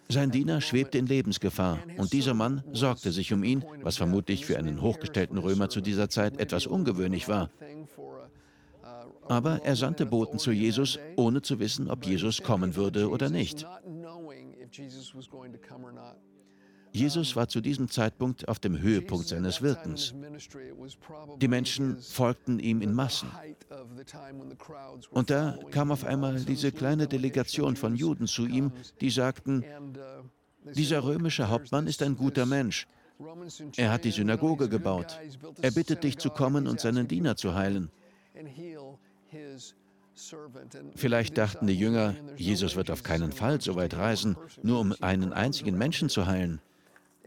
Sein 0.08 0.32
Diener 0.32 0.60
schwebte 0.60 0.98
in 0.98 1.06
Lebensgefahr 1.06 1.78
und 1.98 2.12
dieser 2.12 2.34
Mann 2.34 2.64
sorgte 2.72 3.12
sich 3.12 3.32
um 3.32 3.44
ihn, 3.44 3.64
was 3.82 3.96
vermutlich 3.96 4.44
für 4.44 4.58
einen 4.58 4.82
hochgestellten 4.82 5.38
Römer 5.38 5.68
zu 5.68 5.80
dieser 5.80 6.08
Zeit 6.08 6.40
etwas 6.40 6.66
ungewöhnlich 6.66 7.28
war. 7.28 7.50
Aber 9.28 9.60
er 9.62 9.76
sandte 9.76 10.04
Boten 10.04 10.40
zu 10.40 10.50
Jesus, 10.50 10.98
ohne 11.14 11.42
zu 11.42 11.60
wissen, 11.60 11.88
ob 11.88 12.04
Jesus 12.04 12.42
kommen 12.42 12.74
würde 12.74 13.08
oder 13.08 13.30
nicht. 13.30 13.64
Jesus 16.92 17.36
war 17.36 17.48
zu 17.48 17.60
diesem 17.60 17.88
Zeitpunkt 17.88 18.48
auf 18.48 18.58
dem 18.58 18.78
Höhepunkt 18.80 19.28
seines 19.28 19.62
Wirkens. 19.62 20.14
Die 21.40 21.48
Menschen 21.48 22.00
folgten 22.00 22.58
ihm 22.58 22.82
in 22.82 22.92
Massen. 22.92 23.30
Und 25.10 25.30
da 25.30 25.58
kam 25.70 25.92
auf 25.92 26.04
einmal 26.04 26.40
diese 26.40 26.72
kleine 26.72 27.06
Delegation 27.06 27.76
von 27.76 27.94
Juden 27.94 28.26
zu 28.26 28.46
ihm, 28.46 28.72
die 29.00 29.10
sagten, 29.10 29.64
dieser 30.74 31.04
römische 31.04 31.48
Hauptmann 31.48 31.86
ist 31.86 32.02
ein 32.02 32.16
guter 32.16 32.46
Mensch. 32.46 32.86
Er 33.76 33.92
hat 33.92 34.04
die 34.04 34.10
Synagoge 34.10 34.68
gebaut. 34.68 35.18
Er 35.60 35.70
bittet 35.70 36.04
dich 36.04 36.18
zu 36.18 36.30
kommen 36.30 36.66
und 36.66 36.80
seinen 36.80 37.06
Diener 37.06 37.36
zu 37.36 37.54
heilen. 37.54 37.90
Vielleicht 40.96 41.38
dachten 41.38 41.66
die 41.66 41.78
Jünger, 41.78 42.14
Jesus 42.36 42.76
wird 42.76 42.90
auf 42.90 43.02
keinen 43.02 43.32
Fall 43.32 43.60
so 43.60 43.76
weit 43.76 43.94
reisen, 43.94 44.36
nur 44.62 44.80
um 44.80 44.94
einen 45.00 45.32
einzigen 45.32 45.78
Menschen 45.78 46.08
zu 46.08 46.26
heilen. 46.26 46.60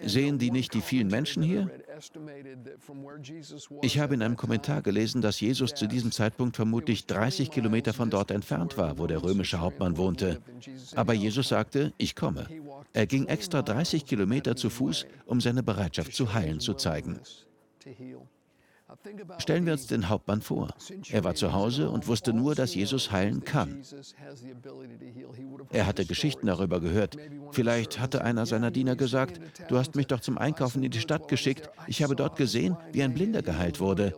Sehen 0.01 0.39
die 0.39 0.51
nicht 0.51 0.73
die 0.73 0.81
vielen 0.81 1.07
Menschen 1.07 1.43
hier? 1.43 1.69
Ich 3.81 3.99
habe 3.99 4.13
in 4.15 4.21
einem 4.21 4.35
Kommentar 4.35 4.81
gelesen, 4.81 5.21
dass 5.21 5.39
Jesus 5.39 5.73
zu 5.73 5.87
diesem 5.87 6.11
Zeitpunkt 6.11 6.55
vermutlich 6.55 7.05
30 7.05 7.51
Kilometer 7.51 7.93
von 7.93 8.09
dort 8.09 8.31
entfernt 8.31 8.77
war, 8.77 8.97
wo 8.97 9.07
der 9.07 9.23
römische 9.23 9.59
Hauptmann 9.59 9.97
wohnte. 9.97 10.41
Aber 10.95 11.13
Jesus 11.13 11.49
sagte, 11.49 11.93
ich 11.97 12.15
komme. 12.15 12.47
Er 12.93 13.07
ging 13.07 13.27
extra 13.27 13.61
30 13.61 14.05
Kilometer 14.05 14.55
zu 14.55 14.69
Fuß, 14.69 15.05
um 15.25 15.39
seine 15.41 15.63
Bereitschaft 15.63 16.13
zu 16.13 16.33
heilen 16.33 16.59
zu 16.59 16.73
zeigen. 16.73 17.19
Stellen 19.39 19.65
wir 19.65 19.73
uns 19.73 19.87
den 19.87 20.09
Hauptmann 20.09 20.41
vor. 20.41 20.69
Er 21.09 21.23
war 21.23 21.35
zu 21.35 21.53
Hause 21.53 21.89
und 21.89 22.07
wusste 22.07 22.33
nur, 22.33 22.55
dass 22.55 22.75
Jesus 22.75 23.11
heilen 23.11 23.43
kann. 23.43 23.81
Er 25.71 25.87
hatte 25.87 26.05
Geschichten 26.05 26.47
darüber 26.47 26.79
gehört. 26.79 27.17
Vielleicht 27.51 27.99
hatte 27.99 28.23
einer 28.23 28.45
seiner 28.45 28.71
Diener 28.71 28.95
gesagt, 28.95 29.39
du 29.67 29.77
hast 29.77 29.95
mich 29.95 30.07
doch 30.07 30.19
zum 30.19 30.37
Einkaufen 30.37 30.83
in 30.83 30.91
die 30.91 30.99
Stadt 30.99 31.27
geschickt. 31.27 31.69
Ich 31.87 32.03
habe 32.03 32.15
dort 32.15 32.37
gesehen, 32.37 32.77
wie 32.91 33.03
ein 33.03 33.13
Blinder 33.13 33.41
geheilt 33.41 33.79
wurde. 33.79 34.15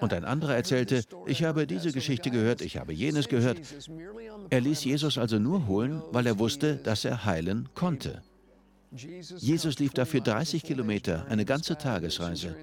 Und 0.00 0.12
ein 0.12 0.24
anderer 0.24 0.54
erzählte, 0.54 1.02
ich 1.26 1.44
habe 1.44 1.66
diese 1.66 1.92
Geschichte 1.92 2.30
gehört, 2.30 2.60
ich 2.60 2.76
habe 2.76 2.92
jenes 2.92 3.28
gehört. 3.28 3.58
Er 4.50 4.60
ließ 4.60 4.84
Jesus 4.84 5.18
also 5.18 5.38
nur 5.38 5.66
holen, 5.66 6.02
weil 6.12 6.26
er 6.26 6.38
wusste, 6.38 6.76
dass 6.76 7.04
er 7.04 7.24
heilen 7.24 7.68
konnte. 7.74 8.22
Jesus 8.96 9.78
lief 9.78 9.92
dafür 9.92 10.20
30 10.20 10.62
Kilometer, 10.62 11.26
eine 11.28 11.44
ganze 11.44 11.76
Tagesreise. 11.76 12.56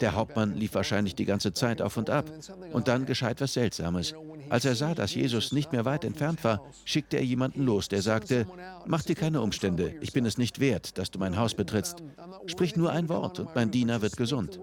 Der 0.00 0.14
Hauptmann 0.14 0.54
lief 0.54 0.74
wahrscheinlich 0.74 1.14
die 1.14 1.24
ganze 1.24 1.52
Zeit 1.52 1.82
auf 1.82 1.96
und 1.96 2.10
ab. 2.10 2.30
Und 2.72 2.88
dann 2.88 3.06
geschah 3.06 3.30
etwas 3.30 3.54
Seltsames. 3.54 4.14
Als 4.48 4.64
er 4.64 4.74
sah, 4.74 4.94
dass 4.94 5.14
Jesus 5.14 5.52
nicht 5.52 5.72
mehr 5.72 5.84
weit 5.84 6.04
entfernt 6.04 6.42
war, 6.42 6.64
schickte 6.84 7.16
er 7.16 7.24
jemanden 7.24 7.64
los, 7.64 7.88
der 7.88 8.02
sagte, 8.02 8.46
Mach 8.86 9.02
dir 9.02 9.14
keine 9.14 9.40
Umstände, 9.40 9.94
ich 10.00 10.12
bin 10.12 10.24
es 10.24 10.38
nicht 10.38 10.58
wert, 10.60 10.98
dass 10.98 11.10
du 11.10 11.18
mein 11.18 11.36
Haus 11.36 11.54
betrittst. 11.54 12.02
Sprich 12.46 12.76
nur 12.76 12.90
ein 12.90 13.08
Wort 13.08 13.40
und 13.40 13.54
mein 13.54 13.70
Diener 13.70 14.02
wird 14.02 14.16
gesund. 14.16 14.58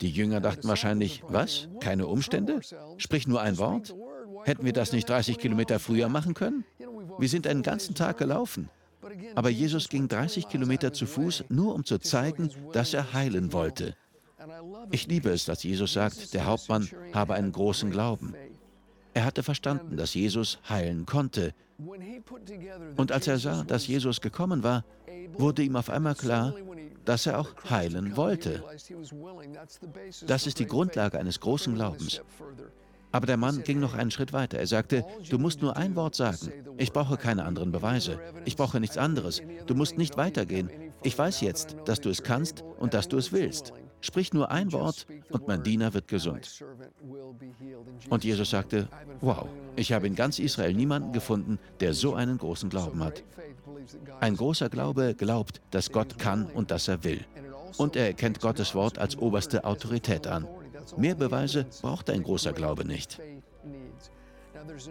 Die 0.00 0.10
Jünger 0.10 0.40
dachten 0.40 0.66
wahrscheinlich, 0.66 1.22
was? 1.28 1.68
Keine 1.80 2.06
Umstände? 2.06 2.60
Sprich 2.96 3.26
nur 3.26 3.40
ein 3.40 3.58
Wort? 3.58 3.94
Hätten 4.44 4.64
wir 4.64 4.72
das 4.72 4.92
nicht 4.92 5.08
30 5.08 5.38
Kilometer 5.38 5.78
früher 5.78 6.08
machen 6.08 6.34
können? 6.34 6.64
Wir 7.18 7.28
sind 7.28 7.46
einen 7.46 7.62
ganzen 7.62 7.94
Tag 7.94 8.18
gelaufen. 8.18 8.70
Aber 9.34 9.48
Jesus 9.50 9.88
ging 9.88 10.08
30 10.08 10.48
Kilometer 10.48 10.92
zu 10.92 11.06
Fuß, 11.06 11.44
nur 11.48 11.74
um 11.74 11.84
zu 11.84 11.98
zeigen, 11.98 12.50
dass 12.72 12.94
er 12.94 13.12
heilen 13.12 13.52
wollte. 13.52 13.94
Ich 14.90 15.06
liebe 15.06 15.30
es, 15.30 15.44
dass 15.44 15.62
Jesus 15.62 15.92
sagt, 15.92 16.34
der 16.34 16.46
Hauptmann 16.46 16.88
habe 17.12 17.34
einen 17.34 17.52
großen 17.52 17.90
Glauben. 17.90 18.34
Er 19.14 19.24
hatte 19.24 19.42
verstanden, 19.42 19.96
dass 19.96 20.14
Jesus 20.14 20.58
heilen 20.68 21.06
konnte. 21.06 21.54
Und 22.96 23.12
als 23.12 23.26
er 23.26 23.38
sah, 23.38 23.64
dass 23.64 23.86
Jesus 23.86 24.20
gekommen 24.20 24.62
war, 24.62 24.84
wurde 25.32 25.62
ihm 25.62 25.76
auf 25.76 25.90
einmal 25.90 26.14
klar, 26.14 26.54
dass 27.04 27.26
er 27.26 27.38
auch 27.38 27.54
heilen 27.70 28.16
wollte. 28.16 28.62
Das 30.26 30.46
ist 30.46 30.58
die 30.58 30.66
Grundlage 30.66 31.18
eines 31.18 31.40
großen 31.40 31.74
Glaubens. 31.74 32.20
Aber 33.12 33.26
der 33.26 33.36
Mann 33.36 33.62
ging 33.62 33.80
noch 33.80 33.94
einen 33.94 34.10
Schritt 34.10 34.32
weiter. 34.32 34.58
Er 34.58 34.66
sagte, 34.66 35.04
du 35.30 35.38
musst 35.38 35.62
nur 35.62 35.76
ein 35.76 35.96
Wort 35.96 36.14
sagen. 36.14 36.52
Ich 36.76 36.92
brauche 36.92 37.16
keine 37.16 37.44
anderen 37.44 37.72
Beweise. 37.72 38.20
Ich 38.44 38.56
brauche 38.56 38.80
nichts 38.80 38.98
anderes. 38.98 39.42
Du 39.66 39.74
musst 39.74 39.96
nicht 39.96 40.16
weitergehen. 40.16 40.70
Ich 41.02 41.16
weiß 41.16 41.40
jetzt, 41.40 41.76
dass 41.84 42.00
du 42.00 42.10
es 42.10 42.22
kannst 42.22 42.64
und 42.78 42.94
dass 42.94 43.08
du 43.08 43.16
es 43.16 43.32
willst. 43.32 43.72
Sprich 44.00 44.32
nur 44.32 44.50
ein 44.50 44.72
Wort 44.72 45.06
und 45.30 45.48
mein 45.48 45.62
Diener 45.62 45.92
wird 45.92 46.06
gesund. 46.06 46.64
Und 48.08 48.24
Jesus 48.24 48.50
sagte, 48.50 48.88
wow, 49.20 49.46
ich 49.76 49.92
habe 49.92 50.06
in 50.06 50.14
ganz 50.14 50.38
Israel 50.38 50.74
niemanden 50.74 51.12
gefunden, 51.12 51.58
der 51.80 51.94
so 51.94 52.14
einen 52.14 52.38
großen 52.38 52.68
Glauben 52.68 53.02
hat. 53.02 53.24
Ein 54.20 54.36
großer 54.36 54.68
Glaube 54.68 55.14
glaubt, 55.14 55.60
dass 55.70 55.90
Gott 55.90 56.18
kann 56.18 56.46
und 56.46 56.70
dass 56.70 56.88
er 56.88 57.02
will. 57.04 57.24
Und 57.76 57.96
er 57.96 58.06
erkennt 58.06 58.40
Gottes 58.40 58.74
Wort 58.74 58.98
als 58.98 59.16
oberste 59.16 59.64
Autorität 59.64 60.26
an. 60.26 60.46
Mehr 60.96 61.14
Beweise 61.14 61.66
braucht 61.82 62.10
ein 62.10 62.22
großer 62.22 62.52
Glaube 62.52 62.84
nicht. 62.84 63.20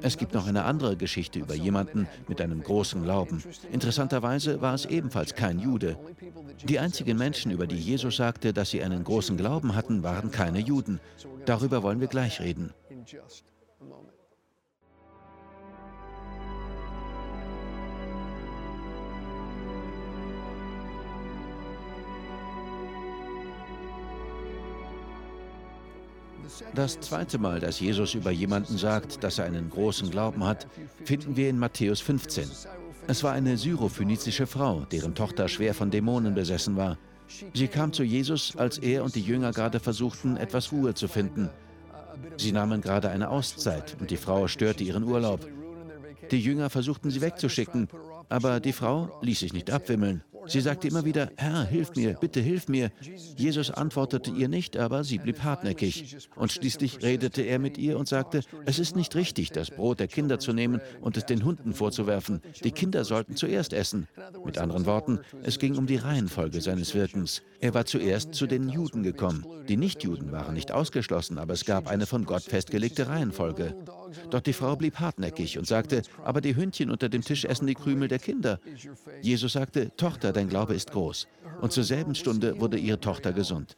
Es 0.01 0.17
gibt 0.17 0.33
noch 0.33 0.47
eine 0.47 0.63
andere 0.63 0.95
Geschichte 0.95 1.39
über 1.39 1.55
jemanden 1.55 2.07
mit 2.27 2.41
einem 2.41 2.63
großen 2.63 3.03
Glauben. 3.03 3.43
Interessanterweise 3.71 4.61
war 4.61 4.73
es 4.73 4.85
ebenfalls 4.85 5.35
kein 5.35 5.59
Jude. 5.59 5.97
Die 6.63 6.79
einzigen 6.79 7.17
Menschen, 7.17 7.51
über 7.51 7.67
die 7.67 7.77
Jesus 7.77 8.17
sagte, 8.17 8.53
dass 8.53 8.69
sie 8.69 8.81
einen 8.81 9.03
großen 9.03 9.37
Glauben 9.37 9.75
hatten, 9.75 10.03
waren 10.03 10.31
keine 10.31 10.59
Juden. 10.59 10.99
Darüber 11.45 11.83
wollen 11.83 11.99
wir 11.99 12.07
gleich 12.07 12.39
reden. 12.39 12.73
Das 26.75 26.99
zweite 26.99 27.37
Mal, 27.37 27.59
dass 27.59 27.79
Jesus 27.79 28.13
über 28.13 28.31
jemanden 28.31 28.77
sagt, 28.77 29.23
dass 29.23 29.39
er 29.39 29.45
einen 29.45 29.69
großen 29.69 30.09
Glauben 30.09 30.45
hat, 30.45 30.67
finden 31.03 31.35
wir 31.35 31.49
in 31.49 31.59
Matthäus 31.59 32.01
15. 32.01 32.49
Es 33.07 33.23
war 33.23 33.33
eine 33.33 33.57
syrophönizische 33.57 34.47
Frau, 34.47 34.85
deren 34.91 35.15
Tochter 35.15 35.47
schwer 35.47 35.73
von 35.73 35.91
Dämonen 35.91 36.35
besessen 36.35 36.75
war. 36.75 36.97
Sie 37.53 37.67
kam 37.67 37.93
zu 37.93 38.03
Jesus, 38.03 38.55
als 38.55 38.77
er 38.77 39.03
und 39.03 39.15
die 39.15 39.21
Jünger 39.21 39.51
gerade 39.51 39.79
versuchten, 39.79 40.37
etwas 40.37 40.71
Ruhe 40.71 40.93
zu 40.93 41.07
finden. 41.07 41.49
Sie 42.37 42.51
nahmen 42.51 42.81
gerade 42.81 43.09
eine 43.09 43.29
Auszeit 43.29 43.97
und 43.99 44.11
die 44.11 44.17
Frau 44.17 44.47
störte 44.47 44.83
ihren 44.83 45.03
Urlaub. 45.03 45.47
Die 46.31 46.39
Jünger 46.39 46.69
versuchten 46.69 47.09
sie 47.09 47.21
wegzuschicken, 47.21 47.87
aber 48.29 48.59
die 48.59 48.73
Frau 48.73 49.17
ließ 49.21 49.39
sich 49.39 49.53
nicht 49.53 49.71
abwimmeln. 49.71 50.23
Sie 50.47 50.61
sagte 50.61 50.87
immer 50.87 51.03
wieder, 51.03 51.29
Herr, 51.35 51.65
hilf 51.65 51.95
mir, 51.95 52.13
bitte 52.13 52.39
hilf 52.39 52.69
mir. 52.69 52.89
Jesus 53.35 53.69
antwortete 53.69 54.31
ihr 54.31 54.47
nicht, 54.47 54.77
aber 54.77 55.03
sie 55.03 55.17
blieb 55.17 55.43
hartnäckig. 55.43 56.29
Und 56.35 56.53
schließlich 56.53 57.03
redete 57.03 57.41
er 57.41 57.59
mit 57.59 57.77
ihr 57.77 57.97
und 57.97 58.07
sagte, 58.07 58.41
es 58.65 58.79
ist 58.79 58.95
nicht 58.95 59.15
richtig, 59.15 59.51
das 59.51 59.71
Brot 59.71 59.99
der 59.99 60.07
Kinder 60.07 60.39
zu 60.39 60.53
nehmen 60.53 60.79
und 61.01 61.17
es 61.17 61.25
den 61.25 61.43
Hunden 61.43 61.73
vorzuwerfen. 61.73 62.41
Die 62.63 62.71
Kinder 62.71 63.03
sollten 63.03 63.35
zuerst 63.35 63.73
essen. 63.73 64.07
Mit 64.45 64.57
anderen 64.57 64.85
Worten, 64.85 65.19
es 65.43 65.59
ging 65.59 65.75
um 65.77 65.85
die 65.85 65.97
Reihenfolge 65.97 66.61
seines 66.61 66.95
Wirkens. 66.95 67.41
Er 67.59 67.73
war 67.73 67.85
zuerst 67.85 68.33
zu 68.33 68.47
den 68.47 68.69
Juden 68.69 69.03
gekommen. 69.03 69.45
Die 69.67 69.77
Nichtjuden 69.77 70.31
waren 70.31 70.53
nicht 70.53 70.71
ausgeschlossen, 70.71 71.39
aber 71.39 71.53
es 71.53 71.65
gab 71.65 71.87
eine 71.87 72.05
von 72.05 72.25
Gott 72.25 72.43
festgelegte 72.43 73.09
Reihenfolge. 73.09 73.75
Doch 74.29 74.41
die 74.41 74.53
Frau 74.53 74.75
blieb 74.75 74.99
hartnäckig 74.99 75.57
und 75.57 75.67
sagte, 75.67 76.01
aber 76.23 76.41
die 76.41 76.55
Hündchen 76.55 76.91
unter 76.91 77.09
dem 77.09 77.21
Tisch 77.21 77.45
essen 77.45 77.67
die 77.67 77.73
Krümel 77.73 78.07
der 78.07 78.19
Kinder. 78.19 78.59
Jesus 79.21 79.53
sagte, 79.53 79.91
Tochter, 79.97 80.33
dein 80.33 80.49
Glaube 80.49 80.75
ist 80.75 80.91
groß. 80.91 81.27
Und 81.61 81.71
zur 81.71 81.83
selben 81.83 82.15
Stunde 82.15 82.59
wurde 82.59 82.77
ihre 82.77 82.99
Tochter 82.99 83.33
gesund. 83.33 83.77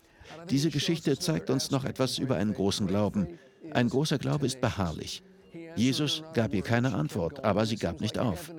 Diese 0.49 0.69
Geschichte 0.69 1.17
zeigt 1.17 1.49
uns 1.49 1.71
noch 1.71 1.85
etwas 1.85 2.17
über 2.17 2.35
einen 2.35 2.53
großen 2.53 2.87
Glauben. 2.87 3.27
Ein 3.71 3.89
großer 3.89 4.17
Glaube 4.17 4.45
ist 4.45 4.61
beharrlich. 4.61 5.23
Jesus 5.75 6.23
gab 6.33 6.53
ihr 6.53 6.61
keine 6.61 6.93
Antwort, 6.93 7.43
aber 7.43 7.65
sie 7.65 7.77
gab 7.77 8.01
nicht 8.01 8.19
auf. 8.19 8.51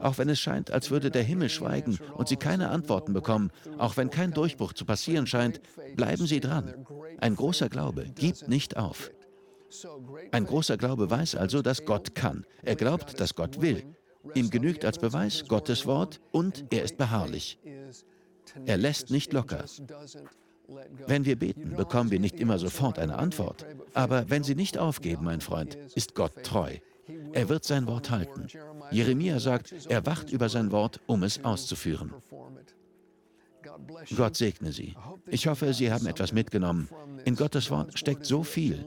Auch 0.00 0.18
wenn 0.18 0.28
es 0.28 0.38
scheint, 0.38 0.70
als 0.70 0.90
würde 0.90 1.10
der 1.10 1.22
Himmel 1.22 1.48
schweigen 1.48 1.98
und 2.14 2.28
sie 2.28 2.36
keine 2.36 2.68
Antworten 2.68 3.12
bekommen, 3.12 3.50
auch 3.78 3.96
wenn 3.96 4.10
kein 4.10 4.32
Durchbruch 4.32 4.72
zu 4.72 4.84
passieren 4.84 5.26
scheint, 5.26 5.60
bleiben 5.96 6.26
sie 6.26 6.40
dran. 6.40 6.86
Ein 7.18 7.36
großer 7.36 7.68
Glaube 7.68 8.06
gibt 8.14 8.48
nicht 8.48 8.76
auf. 8.76 9.10
Ein 10.32 10.46
großer 10.46 10.76
Glaube 10.76 11.10
weiß 11.10 11.34
also, 11.34 11.62
dass 11.62 11.84
Gott 11.84 12.14
kann. 12.14 12.44
Er 12.62 12.76
glaubt, 12.76 13.20
dass 13.20 13.34
Gott 13.34 13.60
will. 13.60 13.84
Ihm 14.34 14.50
genügt 14.50 14.84
als 14.84 14.98
Beweis 14.98 15.44
Gottes 15.46 15.86
Wort 15.86 16.20
und 16.32 16.64
er 16.70 16.82
ist 16.82 16.96
beharrlich. 16.96 17.58
Er 18.64 18.76
lässt 18.76 19.10
nicht 19.10 19.32
locker. 19.32 19.64
Wenn 21.06 21.24
wir 21.24 21.36
beten, 21.36 21.76
bekommen 21.76 22.10
wir 22.10 22.18
nicht 22.18 22.40
immer 22.40 22.58
sofort 22.58 22.98
eine 22.98 23.18
Antwort. 23.18 23.64
Aber 23.94 24.28
wenn 24.30 24.42
Sie 24.42 24.54
nicht 24.54 24.78
aufgeben, 24.78 25.24
mein 25.24 25.40
Freund, 25.40 25.76
ist 25.94 26.14
Gott 26.14 26.42
treu. 26.42 26.76
Er 27.32 27.48
wird 27.48 27.64
sein 27.64 27.86
Wort 27.86 28.10
halten. 28.10 28.48
Jeremia 28.90 29.38
sagt, 29.38 29.72
er 29.88 30.06
wacht 30.06 30.30
über 30.30 30.48
sein 30.48 30.72
Wort, 30.72 31.00
um 31.06 31.22
es 31.22 31.44
auszuführen. 31.44 32.12
Gott 34.16 34.36
segne 34.36 34.72
Sie. 34.72 34.96
Ich 35.26 35.46
hoffe, 35.46 35.72
Sie 35.72 35.92
haben 35.92 36.06
etwas 36.06 36.32
mitgenommen. 36.32 36.88
In 37.24 37.36
Gottes 37.36 37.70
Wort 37.70 37.98
steckt 37.98 38.24
so 38.24 38.42
viel. 38.42 38.86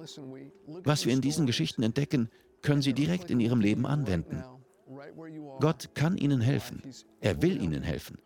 Was 0.84 1.06
wir 1.06 1.14
in 1.14 1.22
diesen 1.22 1.46
Geschichten 1.46 1.84
entdecken, 1.84 2.30
können 2.62 2.82
Sie 2.82 2.94
direkt 2.94 3.32
in 3.32 3.40
Ihrem 3.40 3.62
Leben 3.62 3.86
anwenden. 3.86 4.44
Gott 5.60 5.90
kann 5.94 6.18
Ihnen 6.18 6.42
helfen. 6.42 6.82
Er 7.22 7.42
will 7.42 7.62
Ihnen 7.62 7.84
helfen. 7.84 8.18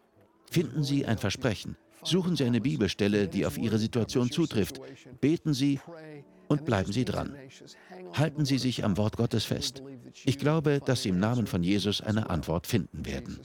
Finden 0.49 0.83
Sie 0.83 1.05
ein 1.05 1.17
Versprechen. 1.17 1.77
Suchen 2.03 2.35
Sie 2.35 2.43
eine 2.43 2.61
Bibelstelle, 2.61 3.27
die 3.27 3.45
auf 3.45 3.57
Ihre 3.57 3.79
Situation 3.79 4.29
zutrifft. 4.29 4.79
Beten 5.21 5.53
Sie 5.53 5.79
und 6.47 6.65
bleiben 6.65 6.91
Sie 6.91 7.05
dran. 7.05 7.35
Halten 8.13 8.45
Sie 8.45 8.57
sich 8.57 8.83
am 8.83 8.97
Wort 8.97 9.17
Gottes 9.17 9.45
fest. 9.45 9.81
Ich 10.25 10.37
glaube, 10.37 10.79
dass 10.85 11.03
Sie 11.03 11.09
im 11.09 11.19
Namen 11.19 11.47
von 11.47 11.63
Jesus 11.63 12.01
eine 12.01 12.29
Antwort 12.29 12.67
finden 12.67 13.05
werden. 13.05 13.39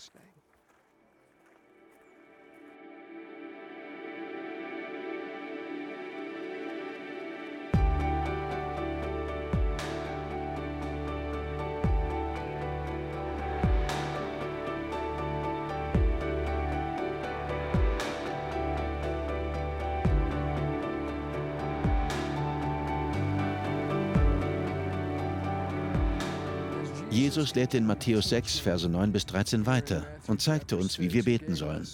Jesus 27.29 27.55
lehrte 27.55 27.77
in 27.77 27.85
Matthäus 27.85 28.31
6, 28.31 28.59
Verse 28.61 28.89
9 28.89 29.13
bis 29.13 29.27
13 29.27 29.67
weiter 29.67 30.07
und 30.29 30.41
zeigte 30.41 30.79
uns, 30.79 30.99
wie 30.99 31.13
wir 31.13 31.25
beten 31.25 31.55
sollen. 31.55 31.87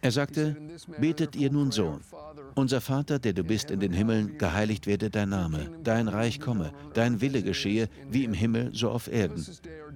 Er 0.00 0.10
sagte, 0.10 0.56
betet 0.98 1.36
ihr 1.36 1.52
nun 1.52 1.70
so, 1.70 2.00
unser 2.56 2.80
Vater, 2.80 3.20
der 3.20 3.32
du 3.32 3.44
bist 3.44 3.70
in 3.70 3.78
den 3.78 3.92
Himmeln, 3.92 4.38
geheiligt 4.38 4.88
werde 4.88 5.08
dein 5.08 5.28
Name, 5.28 5.70
dein 5.84 6.08
Reich 6.08 6.40
komme, 6.40 6.72
dein 6.94 7.20
Wille 7.20 7.44
geschehe, 7.44 7.88
wie 8.10 8.24
im 8.24 8.34
Himmel, 8.34 8.70
so 8.74 8.90
auf 8.90 9.06
Erden. 9.06 9.46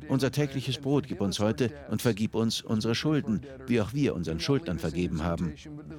Unser 0.09 0.31
tägliches 0.31 0.79
Brot 0.79 1.09
gib 1.09 1.21
uns 1.21 1.40
heute 1.40 1.73
und 1.90 2.01
vergib 2.01 2.37
uns 2.37 2.61
unsere 2.61 2.94
Schulden, 2.94 3.40
wie 3.66 3.81
auch 3.81 3.92
wir 3.92 4.14
unseren 4.14 4.38
Schuldnern 4.38 4.79
vergeben 4.79 5.25
haben. 5.25 5.55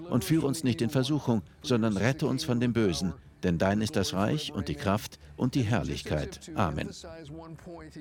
Und 0.09 0.23
führe 0.23 0.47
uns 0.47 0.63
nicht 0.63 0.81
in 0.81 0.89
Versuchung, 0.89 1.41
sondern 1.61 1.97
rette 1.97 2.25
uns 2.25 2.45
von 2.45 2.61
dem 2.61 2.71
Bösen, 2.71 3.13
denn 3.43 3.57
dein 3.57 3.81
ist 3.81 3.95
das 3.95 4.13
Reich 4.13 4.51
und 4.53 4.67
die 4.67 4.75
Kraft 4.75 5.19
und 5.37 5.55
die 5.55 5.61
Herrlichkeit. 5.61 6.51
Amen. 6.55 6.89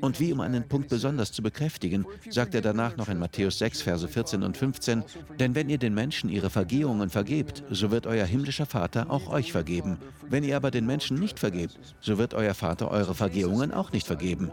Und 0.01 0.20
wie 0.20 0.33
um 0.33 0.40
einen 0.40 0.68
Punkt 0.68 0.88
besonders 0.88 1.33
zu 1.33 1.42
bekräftigen, 1.42 2.05
sagt 2.29 2.55
er 2.55 2.61
danach 2.61 2.96
noch 2.96 3.09
in 3.09 3.18
Matthäus 3.18 3.59
6, 3.59 3.83
Verse 3.83 4.09
14 4.09 4.42
und 4.42 4.57
15, 4.57 5.05
denn 5.38 5.55
wenn 5.55 5.68
ihr 5.68 5.79
den 5.79 5.94
Menschen 5.94 6.29
ihre 6.31 6.51
Vergehungen 6.51 7.11
vergebt, 7.11 7.62
so 7.70 7.90
wird 7.90 8.07
euer 8.07 8.27
himmlischer 8.27 8.66
Vater 8.66 9.11
auch 9.11 9.29
euch 9.29 9.53
vergeben. 9.53 9.98
Wenn 10.29 10.44
ihr 10.44 10.57
aber 10.57 10.70
den 10.70 10.87
Menschen 10.87 11.18
nicht 11.18 11.38
vergebt, 11.38 11.79
so 12.01 12.18
wird 12.18 12.35
euer 12.35 12.55
Vater 12.55 12.90
eure 12.90 13.14
Vergehungen 13.14 13.72
auch 13.72 13.92
nicht 13.92 14.07
vergeben. 14.07 14.51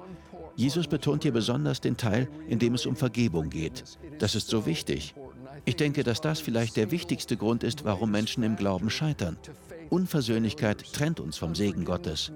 Jesus 0.55 0.87
betont 0.87 1.23
hier 1.23 1.33
besonders 1.33 1.81
den 1.81 1.97
Teil, 1.97 2.29
in 2.47 2.59
dem 2.59 2.75
es 2.75 2.85
um 2.85 2.95
Vergebung 2.95 3.49
geht. 3.49 3.83
Das 4.19 4.35
ist 4.35 4.47
so 4.47 4.65
wichtig. 4.65 5.13
Ich 5.65 5.75
denke, 5.75 6.03
dass 6.03 6.21
das 6.21 6.39
vielleicht 6.39 6.77
der 6.77 6.91
wichtigste 6.91 7.35
Grund 7.35 7.63
ist, 7.63 7.83
warum 7.83 8.11
Menschen 8.11 8.43
im 8.43 8.55
Glauben 8.55 8.89
scheitern. 8.89 9.37
Unversöhnlichkeit 9.89 10.93
trennt 10.93 11.19
uns 11.19 11.37
vom 11.37 11.55
Segen 11.55 11.85
Gottes. 11.85 12.31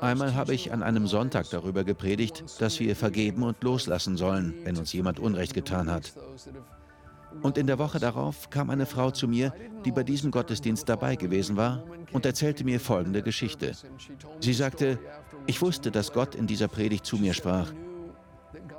Einmal 0.00 0.34
habe 0.34 0.54
ich 0.54 0.72
an 0.72 0.82
einem 0.82 1.06
Sonntag 1.06 1.50
darüber 1.50 1.84
gepredigt, 1.84 2.44
dass 2.60 2.78
wir 2.80 2.94
vergeben 2.94 3.42
und 3.42 3.62
loslassen 3.62 4.16
sollen, 4.16 4.54
wenn 4.64 4.76
uns 4.76 4.92
jemand 4.92 5.18
Unrecht 5.18 5.54
getan 5.54 5.90
hat. 5.90 6.12
Und 7.42 7.58
in 7.58 7.66
der 7.66 7.78
Woche 7.78 7.98
darauf 7.98 8.50
kam 8.50 8.70
eine 8.70 8.86
Frau 8.86 9.10
zu 9.10 9.28
mir, 9.28 9.52
die 9.84 9.92
bei 9.92 10.02
diesem 10.02 10.30
Gottesdienst 10.30 10.88
dabei 10.88 11.16
gewesen 11.16 11.56
war, 11.56 11.84
und 12.12 12.24
erzählte 12.24 12.64
mir 12.64 12.80
folgende 12.80 13.22
Geschichte. 13.22 13.72
Sie 14.40 14.54
sagte, 14.54 14.98
ich 15.46 15.60
wusste, 15.60 15.90
dass 15.90 16.12
Gott 16.12 16.34
in 16.34 16.46
dieser 16.46 16.68
Predigt 16.68 17.04
zu 17.04 17.16
mir 17.16 17.34
sprach. 17.34 17.72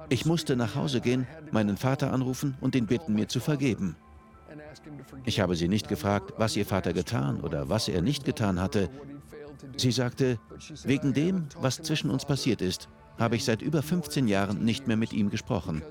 Ich 0.09 0.25
musste 0.25 0.55
nach 0.55 0.75
Hause 0.75 1.01
gehen, 1.01 1.27
meinen 1.51 1.77
Vater 1.77 2.11
anrufen 2.11 2.57
und 2.59 2.75
ihn 2.75 2.87
bitten, 2.87 3.13
mir 3.13 3.27
zu 3.27 3.39
vergeben. 3.39 3.95
Ich 5.25 5.39
habe 5.39 5.55
sie 5.55 5.67
nicht 5.67 5.87
gefragt, 5.87 6.33
was 6.37 6.55
ihr 6.55 6.65
Vater 6.65 6.93
getan 6.93 7.41
oder 7.41 7.69
was 7.69 7.87
er 7.87 8.01
nicht 8.01 8.25
getan 8.25 8.59
hatte. 8.59 8.89
Sie 9.77 9.91
sagte, 9.91 10.39
wegen 10.83 11.13
dem, 11.13 11.47
was 11.59 11.81
zwischen 11.81 12.09
uns 12.09 12.25
passiert 12.25 12.61
ist, 12.61 12.89
habe 13.17 13.35
ich 13.35 13.43
seit 13.43 13.61
über 13.61 13.81
15 13.81 14.27
Jahren 14.27 14.63
nicht 14.63 14.87
mehr 14.87 14.97
mit 14.97 15.13
ihm 15.13 15.29
gesprochen. 15.29 15.81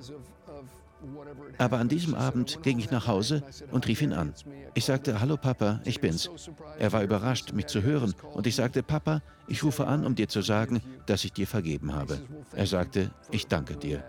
Aber 1.59 1.79
an 1.79 1.89
diesem 1.89 2.15
Abend 2.15 2.63
ging 2.63 2.79
ich 2.79 2.91
nach 2.91 3.07
Hause 3.07 3.43
und 3.71 3.87
rief 3.87 4.03
ihn 4.03 4.13
an. 4.13 4.33
Ich 4.75 4.85
sagte, 4.85 5.21
hallo 5.21 5.37
Papa, 5.37 5.81
ich 5.85 6.01
bin's. 6.01 6.31
Er 6.79 6.93
war 6.93 7.03
überrascht, 7.03 7.53
mich 7.53 7.67
zu 7.67 7.83
hören, 7.83 8.15
und 8.33 8.47
ich 8.47 8.57
sagte, 8.57 8.83
Papa, 8.83 9.23
ich 9.49 9.63
rufe 9.65 9.87
an, 9.87 10.07
um 10.07 10.15
dir 10.15 10.29
zu 10.29 10.41
sagen, 10.41 10.81
dass 11.07 11.25
ich 11.25 11.33
dir 11.33 11.47
vergeben 11.47 11.95
habe. 11.95 12.21
Er 12.55 12.67
sagte, 12.67 13.11
ich 13.31 13.47
danke 13.47 13.77
dir. 13.77 14.05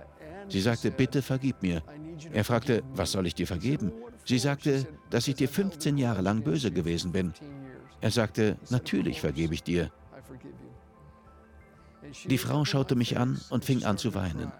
Sie 0.48 0.62
sagte, 0.62 0.92
bitte 0.92 1.22
vergib 1.22 1.62
mir. 1.62 1.82
Er 2.32 2.44
fragte, 2.44 2.84
was 2.94 3.12
soll 3.12 3.28
ich 3.28 3.36
dir 3.36 3.48
vergeben? 3.48 3.92
Sie 4.30 4.38
sagte, 4.38 4.86
dass 5.10 5.28
ich 5.28 5.34
dir 5.34 5.50
15 5.50 5.98
Jahre 5.98 6.22
lang 6.22 6.44
böse 6.44 6.70
gewesen 6.70 7.12
bin. 7.12 7.34
Er 8.00 8.12
sagte, 8.12 8.58
natürlich 8.70 9.22
vergebe 9.22 9.56
ich 9.56 9.64
dir. 9.64 9.92
Die 12.26 12.38
Frau 12.38 12.64
schaute 12.64 12.96
mich 12.96 13.18
an 13.18 13.42
und 13.50 13.66
fing 13.66 13.84
an 13.86 13.98
zu 13.98 14.14
weinen. 14.14 14.52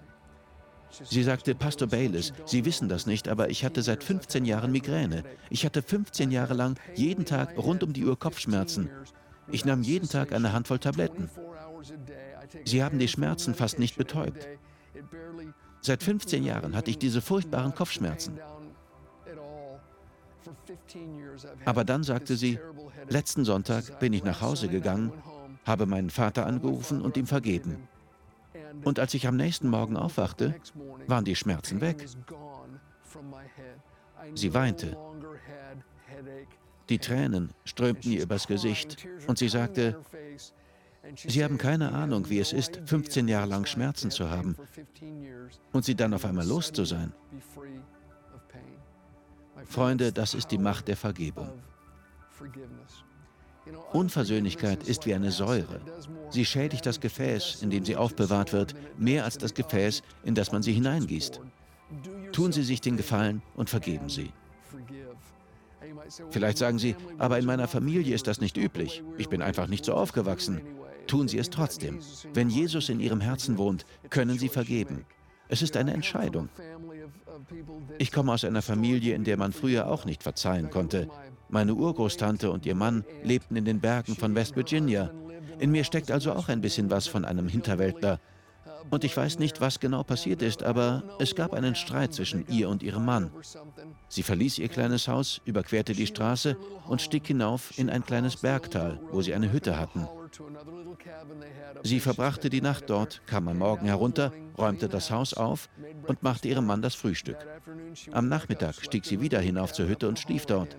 Sie 0.90 1.22
sagte, 1.22 1.54
Pastor 1.54 1.88
Baylis, 1.88 2.34
Sie 2.48 2.66
wissen 2.66 2.90
das 2.90 3.06
nicht, 3.06 3.28
aber 3.28 3.52
ich 3.52 3.64
hatte 3.64 3.84
seit 3.84 4.04
15 4.04 4.44
Jahren 4.44 4.72
Migräne. 4.72 5.24
Ich 5.52 5.66
hatte 5.66 5.84
15 5.84 6.32
Jahre 6.32 6.56
lang 6.56 6.80
jeden 6.96 7.26
Tag 7.26 7.56
rund 7.56 7.84
um 7.84 7.94
die 7.94 8.06
Uhr 8.06 8.18
Kopfschmerzen. 8.18 8.90
Ich 9.52 9.66
nahm 9.66 9.84
jeden 9.84 10.10
Tag 10.10 10.34
eine 10.34 10.52
Handvoll 10.52 10.80
Tabletten. 10.80 11.30
Sie 12.66 12.84
haben 12.84 12.98
die 12.98 13.08
Schmerzen 13.08 13.54
fast 13.54 13.78
nicht 13.78 13.98
betäubt. 13.98 14.48
Seit 15.82 16.02
15 16.02 16.44
Jahren 16.44 16.76
hatte 16.76 16.90
ich 16.90 16.98
diese 16.98 17.22
furchtbaren 17.22 17.76
Kopfschmerzen. 17.76 18.40
Aber 21.66 21.84
dann 21.84 22.04
sagte 22.04 22.36
sie, 22.36 22.60
letzten 23.08 23.46
Sonntag 23.46 24.00
bin 24.00 24.14
ich 24.14 24.24
nach 24.24 24.42
Hause 24.42 24.68
gegangen, 24.68 25.12
habe 25.66 25.86
meinen 25.86 26.10
Vater 26.10 26.46
angerufen 26.46 27.02
und 27.02 27.18
ihm 27.18 27.28
vergeben. 27.28 27.88
Und 28.84 29.00
als 29.00 29.14
ich 29.14 29.28
am 29.28 29.36
nächsten 29.36 29.70
Morgen 29.70 29.98
aufwachte, 29.98 30.56
waren 31.08 31.26
die 31.26 31.36
Schmerzen 31.36 31.82
weg. 31.82 32.06
Sie 34.36 34.54
weinte. 34.54 34.98
Die 36.90 37.00
Tränen 37.00 37.52
strömten 37.66 38.12
ihr 38.12 38.24
übers 38.24 38.48
Gesicht 38.48 39.08
und 39.28 39.38
sie 39.38 39.50
sagte, 39.50 40.00
Sie 41.16 41.44
haben 41.44 41.58
keine 41.58 41.92
Ahnung, 41.92 42.30
wie 42.30 42.40
es 42.40 42.54
ist, 42.54 42.82
15 42.86 43.28
Jahre 43.28 43.48
lang 43.48 43.66
Schmerzen 43.66 44.12
zu 44.12 44.30
haben 44.30 44.56
und 45.72 45.86
sie 45.86 45.96
dann 45.96 46.14
auf 46.14 46.26
einmal 46.26 46.46
los 46.46 46.72
zu 46.72 46.86
sein. 46.86 47.14
Freunde, 49.68 50.12
das 50.12 50.34
ist 50.34 50.52
die 50.52 50.58
Macht 50.58 50.88
der 50.88 50.98
Vergebung. 50.98 51.50
Unversöhnlichkeit 53.94 54.84
ist 54.84 55.06
wie 55.06 55.14
eine 55.14 55.32
Säure. 55.32 55.82
Sie 56.30 56.46
schädigt 56.46 56.86
das 56.86 57.00
Gefäß, 57.00 57.62
in 57.62 57.70
dem 57.70 57.86
sie 57.86 57.96
aufbewahrt 57.96 58.54
wird, 58.54 58.76
mehr 58.98 59.26
als 59.26 59.38
das 59.38 59.54
Gefäß, 59.54 60.02
in 60.24 60.36
das 60.36 60.52
man 60.52 60.64
sie 60.64 60.74
hineingießt. 60.74 61.42
Tun 62.32 62.52
Sie 62.52 62.64
sich 62.64 62.82
den 62.82 62.98
Gefallen 62.98 63.42
und 63.56 63.70
vergeben 63.70 64.10
Sie. 64.10 64.32
Vielleicht 66.30 66.58
sagen 66.58 66.78
Sie, 66.78 66.96
aber 67.18 67.40
in 67.40 67.46
meiner 67.46 67.68
Familie 67.68 68.14
ist 68.14 68.28
das 68.28 68.42
nicht 68.42 68.58
üblich. 68.58 69.04
Ich 69.18 69.30
bin 69.30 69.42
einfach 69.42 69.68
nicht 69.68 69.86
so 69.86 69.94
aufgewachsen. 69.94 70.62
Tun 71.08 71.28
Sie 71.28 71.40
es 71.40 71.50
trotzdem. 71.50 72.00
Wenn 72.34 72.50
Jesus 72.50 72.90
in 72.90 73.00
Ihrem 73.00 73.22
Herzen 73.22 73.58
wohnt, 73.58 73.86
können 74.10 74.38
Sie 74.38 74.50
vergeben. 74.50 75.06
Es 75.48 75.64
ist 75.64 75.76
eine 75.78 75.94
Entscheidung. 75.94 76.50
Ich 77.98 78.12
komme 78.12 78.34
aus 78.34 78.44
einer 78.44 78.62
Familie, 78.62 79.16
in 79.16 79.24
der 79.24 79.38
man 79.38 79.52
früher 79.52 79.88
auch 79.88 80.06
nicht 80.06 80.24
verzeihen 80.24 80.70
konnte. 80.70 81.10
Meine 81.50 81.74
Urgroßtante 81.74 82.52
und 82.52 82.66
ihr 82.66 82.76
Mann 82.76 83.04
lebten 83.24 83.56
in 83.56 83.66
den 83.66 83.80
Bergen 83.80 84.16
von 84.16 84.36
West 84.36 84.56
Virginia. 84.56 85.12
In 85.60 85.72
mir 85.72 85.84
steckt 85.84 86.12
also 86.12 86.34
auch 86.34 86.48
ein 86.48 86.62
bisschen 86.62 86.90
was 86.90 87.08
von 87.08 87.26
einem 87.26 87.48
Hinterwäldler. 87.48 88.20
Und 88.90 89.04
ich 89.04 89.16
weiß 89.16 89.40
nicht, 89.40 89.62
was 89.62 89.80
genau 89.80 90.04
passiert 90.04 90.42
ist, 90.42 90.64
aber 90.64 91.04
es 91.20 91.36
gab 91.36 91.54
einen 91.54 91.76
Streit 91.76 92.14
zwischen 92.14 92.48
ihr 92.48 92.70
und 92.70 92.82
ihrem 92.82 93.06
Mann. 93.06 93.32
Sie 94.08 94.24
verließ 94.24 94.58
ihr 94.60 94.68
kleines 94.68 95.08
Haus, 95.08 95.42
überquerte 95.46 95.94
die 95.94 96.08
Straße 96.08 96.58
und 96.88 97.02
stieg 97.02 97.28
hinauf 97.28 97.78
in 97.78 97.90
ein 97.90 98.06
kleines 98.06 98.38
Bergtal, 98.38 99.00
wo 99.12 99.22
sie 99.22 99.34
eine 99.34 99.52
Hütte 99.52 99.78
hatten. 99.78 100.08
Sie 101.84 102.00
verbrachte 102.00 102.50
die 102.50 102.62
Nacht 102.62 102.90
dort, 102.90 103.22
kam 103.26 103.48
am 103.48 103.58
Morgen 103.58 103.86
herunter, 103.86 104.32
räumte 104.58 104.88
das 104.90 105.12
Haus 105.12 105.34
auf 105.34 105.70
und 106.08 106.24
machte 106.24 106.48
ihrem 106.48 106.66
Mann 106.66 106.82
das 106.82 106.96
Frühstück. 106.96 107.38
Am 108.12 108.28
Nachmittag 108.28 108.76
stieg 108.82 109.06
sie 109.06 109.22
wieder 109.22 109.40
hinauf 109.40 109.74
zur 109.74 109.88
Hütte 109.88 110.08
und 110.08 110.20
schlief 110.20 110.46
dort. 110.46 110.78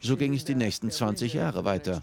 So 0.00 0.16
ging 0.16 0.34
es 0.34 0.44
die 0.44 0.54
nächsten 0.54 0.90
20 0.90 1.34
Jahre 1.34 1.64
weiter. 1.64 2.00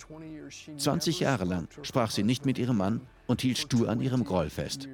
20 0.77 1.19
Jahre 1.19 1.45
lang 1.45 1.67
sprach 1.81 2.11
sie 2.11 2.23
nicht 2.23 2.45
mit 2.45 2.59
ihrem 2.59 2.77
Mann 2.77 3.01
und 3.25 3.41
hielt 3.41 3.57
stur 3.57 3.89
an 3.89 4.01
ihrem 4.01 4.23
Groll 4.23 4.49
fest. 4.49 4.87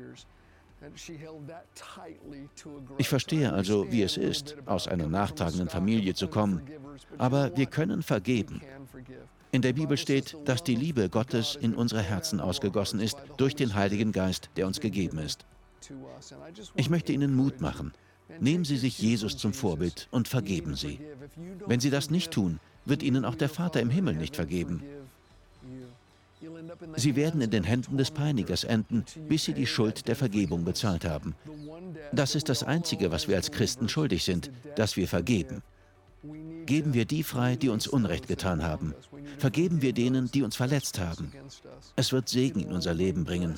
Ich 2.98 3.10
verstehe 3.10 3.54
also, 3.54 3.92
wie 3.92 4.04
es 4.04 4.18
ist, 4.18 4.56
aus 4.66 4.88
einer 4.88 5.08
nachtragenden 5.08 5.70
Familie 5.70 6.14
zu 6.14 6.28
kommen. 6.28 6.62
Aber 7.18 7.56
wir 7.56 7.66
können 7.66 8.04
vergeben. 8.04 8.62
In 9.52 9.62
der 9.62 9.74
Bibel 9.74 9.98
steht, 9.98 10.36
dass 10.46 10.64
die 10.64 10.76
Liebe 10.76 11.10
Gottes 11.10 11.56
in 11.56 11.76
unsere 11.76 12.02
Herzen 12.02 12.40
ausgegossen 12.40 13.00
ist 13.00 13.18
durch 13.38 13.56
den 13.56 13.76
Heiligen 13.76 14.12
Geist, 14.12 14.50
der 14.56 14.68
uns 14.68 14.80
gegeben 14.80 15.20
ist. 15.20 15.46
Ich 16.76 16.90
möchte 16.90 17.14
Ihnen 17.14 17.36
Mut 17.36 17.62
machen. 17.62 17.94
Nehmen 18.40 18.66
Sie 18.66 18.78
sich 18.78 18.98
Jesus 19.00 19.38
zum 19.38 19.54
Vorbild 19.54 20.08
und 20.12 20.28
vergeben 20.28 20.76
Sie. 20.76 21.00
Wenn 21.68 21.80
Sie 21.80 21.90
das 21.90 22.10
nicht 22.10 22.32
tun, 22.32 22.60
wird 22.86 23.04
Ihnen 23.04 23.26
auch 23.26 23.36
der 23.36 23.50
Vater 23.50 23.80
im 23.80 23.90
Himmel 23.90 24.16
nicht 24.16 24.36
vergeben. 24.36 24.84
Sie 26.96 27.16
werden 27.16 27.42
in 27.42 27.50
den 27.50 27.64
Händen 27.64 27.98
des 27.98 28.12
Peinigers 28.12 28.64
enden, 28.64 29.06
bis 29.28 29.46
sie 29.46 29.54
die 29.54 29.68
Schuld 29.68 30.08
der 30.08 30.16
Vergebung 30.16 30.66
bezahlt 30.66 31.06
haben. 31.06 31.36
Das 32.12 32.36
ist 32.36 32.50
das 32.50 32.64
Einzige, 32.64 33.12
was 33.12 33.28
wir 33.28 33.36
als 33.36 33.52
Christen 33.52 33.90
schuldig 33.90 34.24
sind, 34.24 34.52
dass 34.76 34.98
wir 34.98 35.08
vergeben. 35.08 35.62
Geben 36.66 36.94
wir 36.94 37.06
die 37.06 37.24
frei, 37.24 37.56
die 37.56 37.70
uns 37.70 37.88
Unrecht 37.88 38.28
getan 38.28 38.64
haben. 38.64 38.94
Vergeben 39.38 39.82
wir 39.82 39.94
denen, 39.94 40.32
die 40.32 40.44
uns 40.44 40.56
verletzt 40.56 41.00
haben. 41.00 41.32
Es 41.96 42.12
wird 42.14 42.30
Segen 42.30 42.62
in 42.62 42.72
unser 42.72 42.94
Leben 42.94 43.26
bringen. 43.26 43.56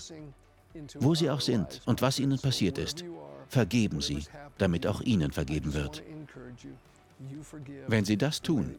Wo 0.95 1.15
sie 1.15 1.29
auch 1.29 1.41
sind 1.41 1.81
und 1.85 2.01
was 2.01 2.19
ihnen 2.19 2.39
passiert 2.39 2.77
ist, 2.77 3.05
vergeben 3.47 4.01
sie, 4.01 4.23
damit 4.57 4.87
auch 4.87 5.01
ihnen 5.01 5.31
vergeben 5.31 5.73
wird. 5.73 6.03
Wenn 7.87 8.05
sie 8.05 8.17
das 8.17 8.41
tun, 8.41 8.75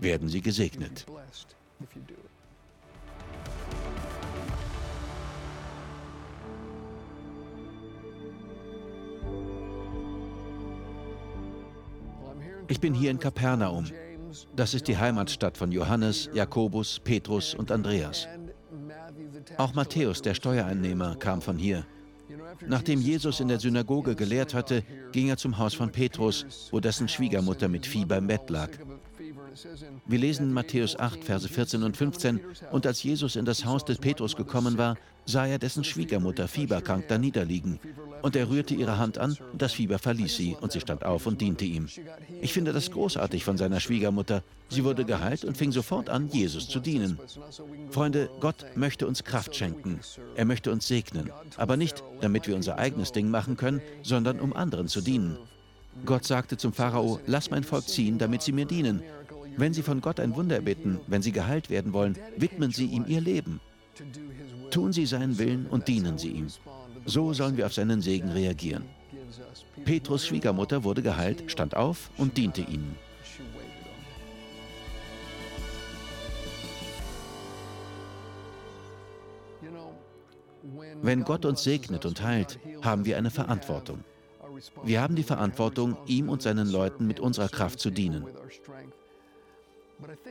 werden 0.00 0.28
sie 0.28 0.40
gesegnet. 0.40 1.06
Ich 12.70 12.80
bin 12.80 12.94
hier 12.94 13.10
in 13.10 13.18
Kapernaum. 13.18 13.84
Das 14.54 14.74
ist 14.74 14.86
die 14.86 14.96
Heimatstadt 14.96 15.56
von 15.58 15.72
Johannes, 15.72 16.30
Jakobus, 16.32 17.00
Petrus 17.00 17.52
und 17.52 17.72
Andreas. 17.72 18.28
Auch 19.56 19.74
Matthäus, 19.74 20.22
der 20.22 20.34
Steuereinnehmer, 20.34 21.16
kam 21.16 21.42
von 21.42 21.58
hier. 21.58 21.84
Nachdem 22.68 23.00
Jesus 23.00 23.40
in 23.40 23.48
der 23.48 23.58
Synagoge 23.58 24.14
gelehrt 24.14 24.54
hatte, 24.54 24.84
ging 25.10 25.28
er 25.28 25.36
zum 25.36 25.58
Haus 25.58 25.74
von 25.74 25.90
Petrus, 25.90 26.68
wo 26.70 26.78
dessen 26.78 27.08
Schwiegermutter 27.08 27.66
mit 27.66 27.86
Fieber 27.86 28.16
im 28.18 28.28
Bett 28.28 28.48
lag. 28.50 28.70
Wir 30.06 30.18
lesen 30.20 30.52
Matthäus 30.52 30.96
8, 30.96 31.24
Verse 31.24 31.48
14 31.48 31.82
und 31.82 31.96
15, 31.96 32.40
und 32.70 32.86
als 32.86 33.02
Jesus 33.02 33.34
in 33.34 33.44
das 33.44 33.64
Haus 33.64 33.84
des 33.84 33.98
Petrus 33.98 34.36
gekommen 34.36 34.78
war, 34.78 34.96
sah 35.26 35.46
er 35.46 35.58
dessen 35.58 35.84
Schwiegermutter 35.84 36.48
fieberkrank 36.48 37.08
da 37.08 37.18
niederliegen. 37.18 37.78
Und 38.22 38.36
er 38.36 38.50
rührte 38.50 38.74
ihre 38.74 38.98
Hand 38.98 39.18
an, 39.18 39.36
und 39.52 39.62
das 39.62 39.72
Fieber 39.72 39.98
verließ 39.98 40.36
sie, 40.36 40.56
und 40.60 40.72
sie 40.72 40.80
stand 40.80 41.04
auf 41.04 41.26
und 41.26 41.40
diente 41.40 41.64
ihm. 41.64 41.88
Ich 42.40 42.52
finde 42.52 42.72
das 42.72 42.90
großartig 42.90 43.44
von 43.44 43.56
seiner 43.56 43.80
Schwiegermutter. 43.80 44.42
Sie 44.68 44.84
wurde 44.84 45.04
geheilt 45.04 45.44
und 45.44 45.56
fing 45.56 45.72
sofort 45.72 46.10
an, 46.10 46.28
Jesus 46.28 46.68
zu 46.68 46.80
dienen. 46.80 47.18
Freunde, 47.90 48.30
Gott 48.40 48.64
möchte 48.74 49.06
uns 49.06 49.24
Kraft 49.24 49.56
schenken. 49.56 50.00
Er 50.36 50.44
möchte 50.44 50.70
uns 50.70 50.86
segnen. 50.86 51.30
Aber 51.56 51.76
nicht, 51.76 52.02
damit 52.20 52.46
wir 52.46 52.56
unser 52.56 52.78
eigenes 52.78 53.12
Ding 53.12 53.30
machen 53.30 53.56
können, 53.56 53.80
sondern 54.02 54.40
um 54.40 54.52
anderen 54.52 54.88
zu 54.88 55.00
dienen. 55.00 55.38
Gott 56.04 56.24
sagte 56.24 56.56
zum 56.56 56.72
Pharao, 56.72 57.20
lass 57.26 57.50
mein 57.50 57.64
Volk 57.64 57.88
ziehen, 57.88 58.18
damit 58.18 58.42
sie 58.42 58.52
mir 58.52 58.66
dienen. 58.66 59.02
Wenn 59.56 59.74
Sie 59.74 59.82
von 59.82 60.00
Gott 60.00 60.20
ein 60.20 60.34
Wunder 60.36 60.60
bitten, 60.60 61.00
wenn 61.06 61.22
Sie 61.22 61.32
geheilt 61.32 61.70
werden 61.70 61.92
wollen, 61.92 62.16
widmen 62.36 62.70
Sie 62.70 62.86
ihm 62.86 63.04
Ihr 63.06 63.20
Leben. 63.20 63.60
Tun 64.70 64.92
Sie 64.92 65.06
seinen 65.06 65.38
Willen 65.38 65.66
und 65.66 65.88
dienen 65.88 66.18
Sie 66.18 66.30
ihm. 66.30 66.46
So 67.04 67.32
sollen 67.32 67.56
wir 67.56 67.66
auf 67.66 67.74
seinen 67.74 68.00
Segen 68.00 68.30
reagieren. 68.30 68.84
Petrus 69.84 70.26
Schwiegermutter 70.26 70.84
wurde 70.84 71.02
geheilt, 71.02 71.50
stand 71.50 71.76
auf 71.76 72.10
und 72.16 72.36
diente 72.36 72.60
ihnen. 72.60 72.96
Wenn 81.02 81.24
Gott 81.24 81.44
uns 81.46 81.62
segnet 81.62 82.04
und 82.04 82.22
heilt, 82.22 82.58
haben 82.82 83.04
wir 83.04 83.16
eine 83.16 83.30
Verantwortung. 83.30 84.04
Wir 84.84 85.00
haben 85.00 85.16
die 85.16 85.22
Verantwortung, 85.22 85.96
ihm 86.06 86.28
und 86.28 86.42
seinen 86.42 86.70
Leuten 86.70 87.06
mit 87.06 87.20
unserer 87.20 87.48
Kraft 87.48 87.80
zu 87.80 87.90
dienen. 87.90 88.26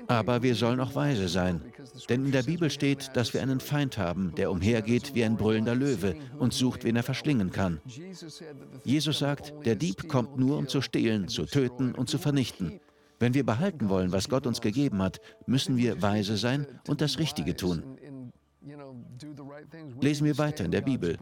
Aber 0.08 0.42
wir 0.44 0.56
sollen 0.56 0.80
auch 0.80 0.96
weise 0.96 1.28
sein, 1.28 1.62
denn 2.10 2.26
in 2.26 2.32
der 2.32 2.44
Bibel 2.44 2.70
steht, 2.70 3.16
dass 3.16 3.34
wir 3.34 3.42
einen 3.42 3.60
Feind 3.60 3.98
haben, 3.98 4.34
der 4.36 4.52
umhergeht 4.52 5.16
wie 5.16 5.24
ein 5.24 5.38
brüllender 5.38 5.76
Löwe 5.76 6.16
und 6.38 6.54
sucht, 6.54 6.84
wen 6.84 6.96
er 6.96 7.04
verschlingen 7.04 7.52
kann. 7.52 7.82
Jesus 8.84 9.20
sagt, 9.20 9.54
der 9.66 9.76
Dieb 9.76 10.08
kommt 10.08 10.38
nur, 10.38 10.58
um 10.58 10.68
zu 10.68 10.82
stehlen, 10.82 11.28
zu 11.28 11.46
töten 11.46 11.94
und 11.94 12.10
zu 12.10 12.18
vernichten. 12.18 12.80
Wenn 13.20 13.34
wir 13.34 13.46
behalten 13.46 13.90
wollen, 13.90 14.12
was 14.12 14.30
Gott 14.30 14.48
uns 14.48 14.62
gegeben 14.62 15.02
hat, 15.02 15.20
müssen 15.46 15.78
wir 15.78 16.02
weise 16.02 16.38
sein 16.38 16.66
und 16.88 17.02
das 17.02 17.20
Richtige 17.20 17.56
tun. 17.56 17.84
Lesen 20.00 20.26
wir 20.26 20.38
weiter 20.38 20.66
in 20.66 20.72
der 20.72 20.82
Bibel. 20.82 21.18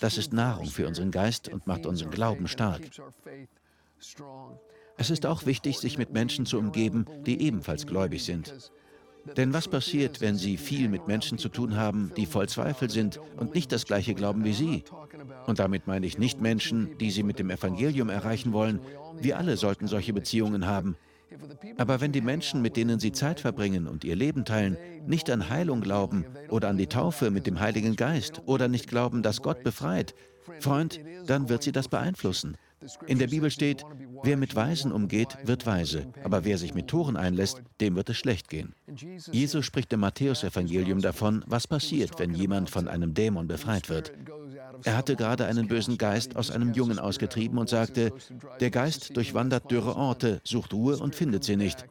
Das 0.00 0.16
ist 0.18 0.32
Nahrung 0.32 0.66
für 0.66 0.86
unseren 0.86 1.10
Geist 1.10 1.48
und 1.48 1.66
macht 1.66 1.86
unseren 1.86 2.10
Glauben 2.10 2.46
stark. 2.46 2.82
Es 5.00 5.08
ist 5.08 5.24
auch 5.24 5.46
wichtig, 5.46 5.78
sich 5.78 5.96
mit 5.96 6.12
Menschen 6.12 6.44
zu 6.44 6.58
umgeben, 6.58 7.06
die 7.24 7.40
ebenfalls 7.40 7.86
gläubig 7.86 8.22
sind. 8.22 8.70
Denn 9.34 9.54
was 9.54 9.66
passiert, 9.66 10.20
wenn 10.20 10.36
Sie 10.36 10.58
viel 10.58 10.90
mit 10.90 11.08
Menschen 11.08 11.38
zu 11.38 11.48
tun 11.48 11.74
haben, 11.74 12.12
die 12.18 12.26
voll 12.26 12.50
Zweifel 12.50 12.90
sind 12.90 13.18
und 13.38 13.54
nicht 13.54 13.72
das 13.72 13.86
gleiche 13.86 14.12
glauben 14.14 14.44
wie 14.44 14.52
Sie? 14.52 14.84
Und 15.46 15.58
damit 15.58 15.86
meine 15.86 16.04
ich 16.04 16.18
nicht 16.18 16.42
Menschen, 16.42 16.98
die 16.98 17.10
Sie 17.10 17.22
mit 17.22 17.38
dem 17.38 17.48
Evangelium 17.48 18.10
erreichen 18.10 18.52
wollen. 18.52 18.78
Wir 19.18 19.38
alle 19.38 19.56
sollten 19.56 19.86
solche 19.86 20.12
Beziehungen 20.12 20.66
haben. 20.66 20.98
Aber 21.78 22.02
wenn 22.02 22.12
die 22.12 22.20
Menschen, 22.20 22.60
mit 22.60 22.76
denen 22.76 23.00
Sie 23.00 23.12
Zeit 23.12 23.40
verbringen 23.40 23.86
und 23.86 24.04
ihr 24.04 24.16
Leben 24.16 24.44
teilen, 24.44 24.76
nicht 25.06 25.30
an 25.30 25.48
Heilung 25.48 25.80
glauben 25.80 26.26
oder 26.50 26.68
an 26.68 26.76
die 26.76 26.88
Taufe 26.88 27.30
mit 27.30 27.46
dem 27.46 27.58
Heiligen 27.58 27.96
Geist 27.96 28.42
oder 28.44 28.68
nicht 28.68 28.86
glauben, 28.86 29.22
dass 29.22 29.40
Gott 29.40 29.62
befreit, 29.62 30.14
Freund, 30.58 31.00
dann 31.26 31.48
wird 31.48 31.62
sie 31.62 31.72
das 31.72 31.88
beeinflussen. 31.88 32.56
In 33.06 33.18
der 33.18 33.26
Bibel 33.26 33.50
steht, 33.50 33.84
wer 34.22 34.36
mit 34.36 34.56
Weisen 34.56 34.90
umgeht, 34.90 35.36
wird 35.44 35.66
weise, 35.66 36.06
aber 36.24 36.44
wer 36.44 36.56
sich 36.56 36.72
mit 36.72 36.88
Toren 36.88 37.16
einlässt, 37.16 37.62
dem 37.80 37.94
wird 37.94 38.08
es 38.08 38.16
schlecht 38.16 38.48
gehen. 38.48 38.74
Jesus 39.30 39.66
spricht 39.66 39.92
im 39.92 40.00
Matthäusevangelium 40.00 41.00
davon, 41.02 41.44
was 41.46 41.66
passiert, 41.66 42.18
wenn 42.18 42.34
jemand 42.34 42.70
von 42.70 42.88
einem 42.88 43.12
Dämon 43.12 43.48
befreit 43.48 43.88
wird. 43.88 44.12
Er 44.84 44.96
hatte 44.96 45.16
gerade 45.16 45.46
einen 45.46 45.68
bösen 45.68 45.98
Geist 45.98 46.36
aus 46.36 46.50
einem 46.50 46.72
Jungen 46.72 46.98
ausgetrieben 46.98 47.58
und 47.58 47.68
sagte, 47.68 48.12
der 48.60 48.70
Geist 48.70 49.16
durchwandert 49.16 49.70
dürre 49.70 49.96
Orte, 49.96 50.40
sucht 50.44 50.72
Ruhe 50.72 50.96
und 50.96 51.14
findet 51.14 51.44
sie 51.44 51.56
nicht. 51.56 51.84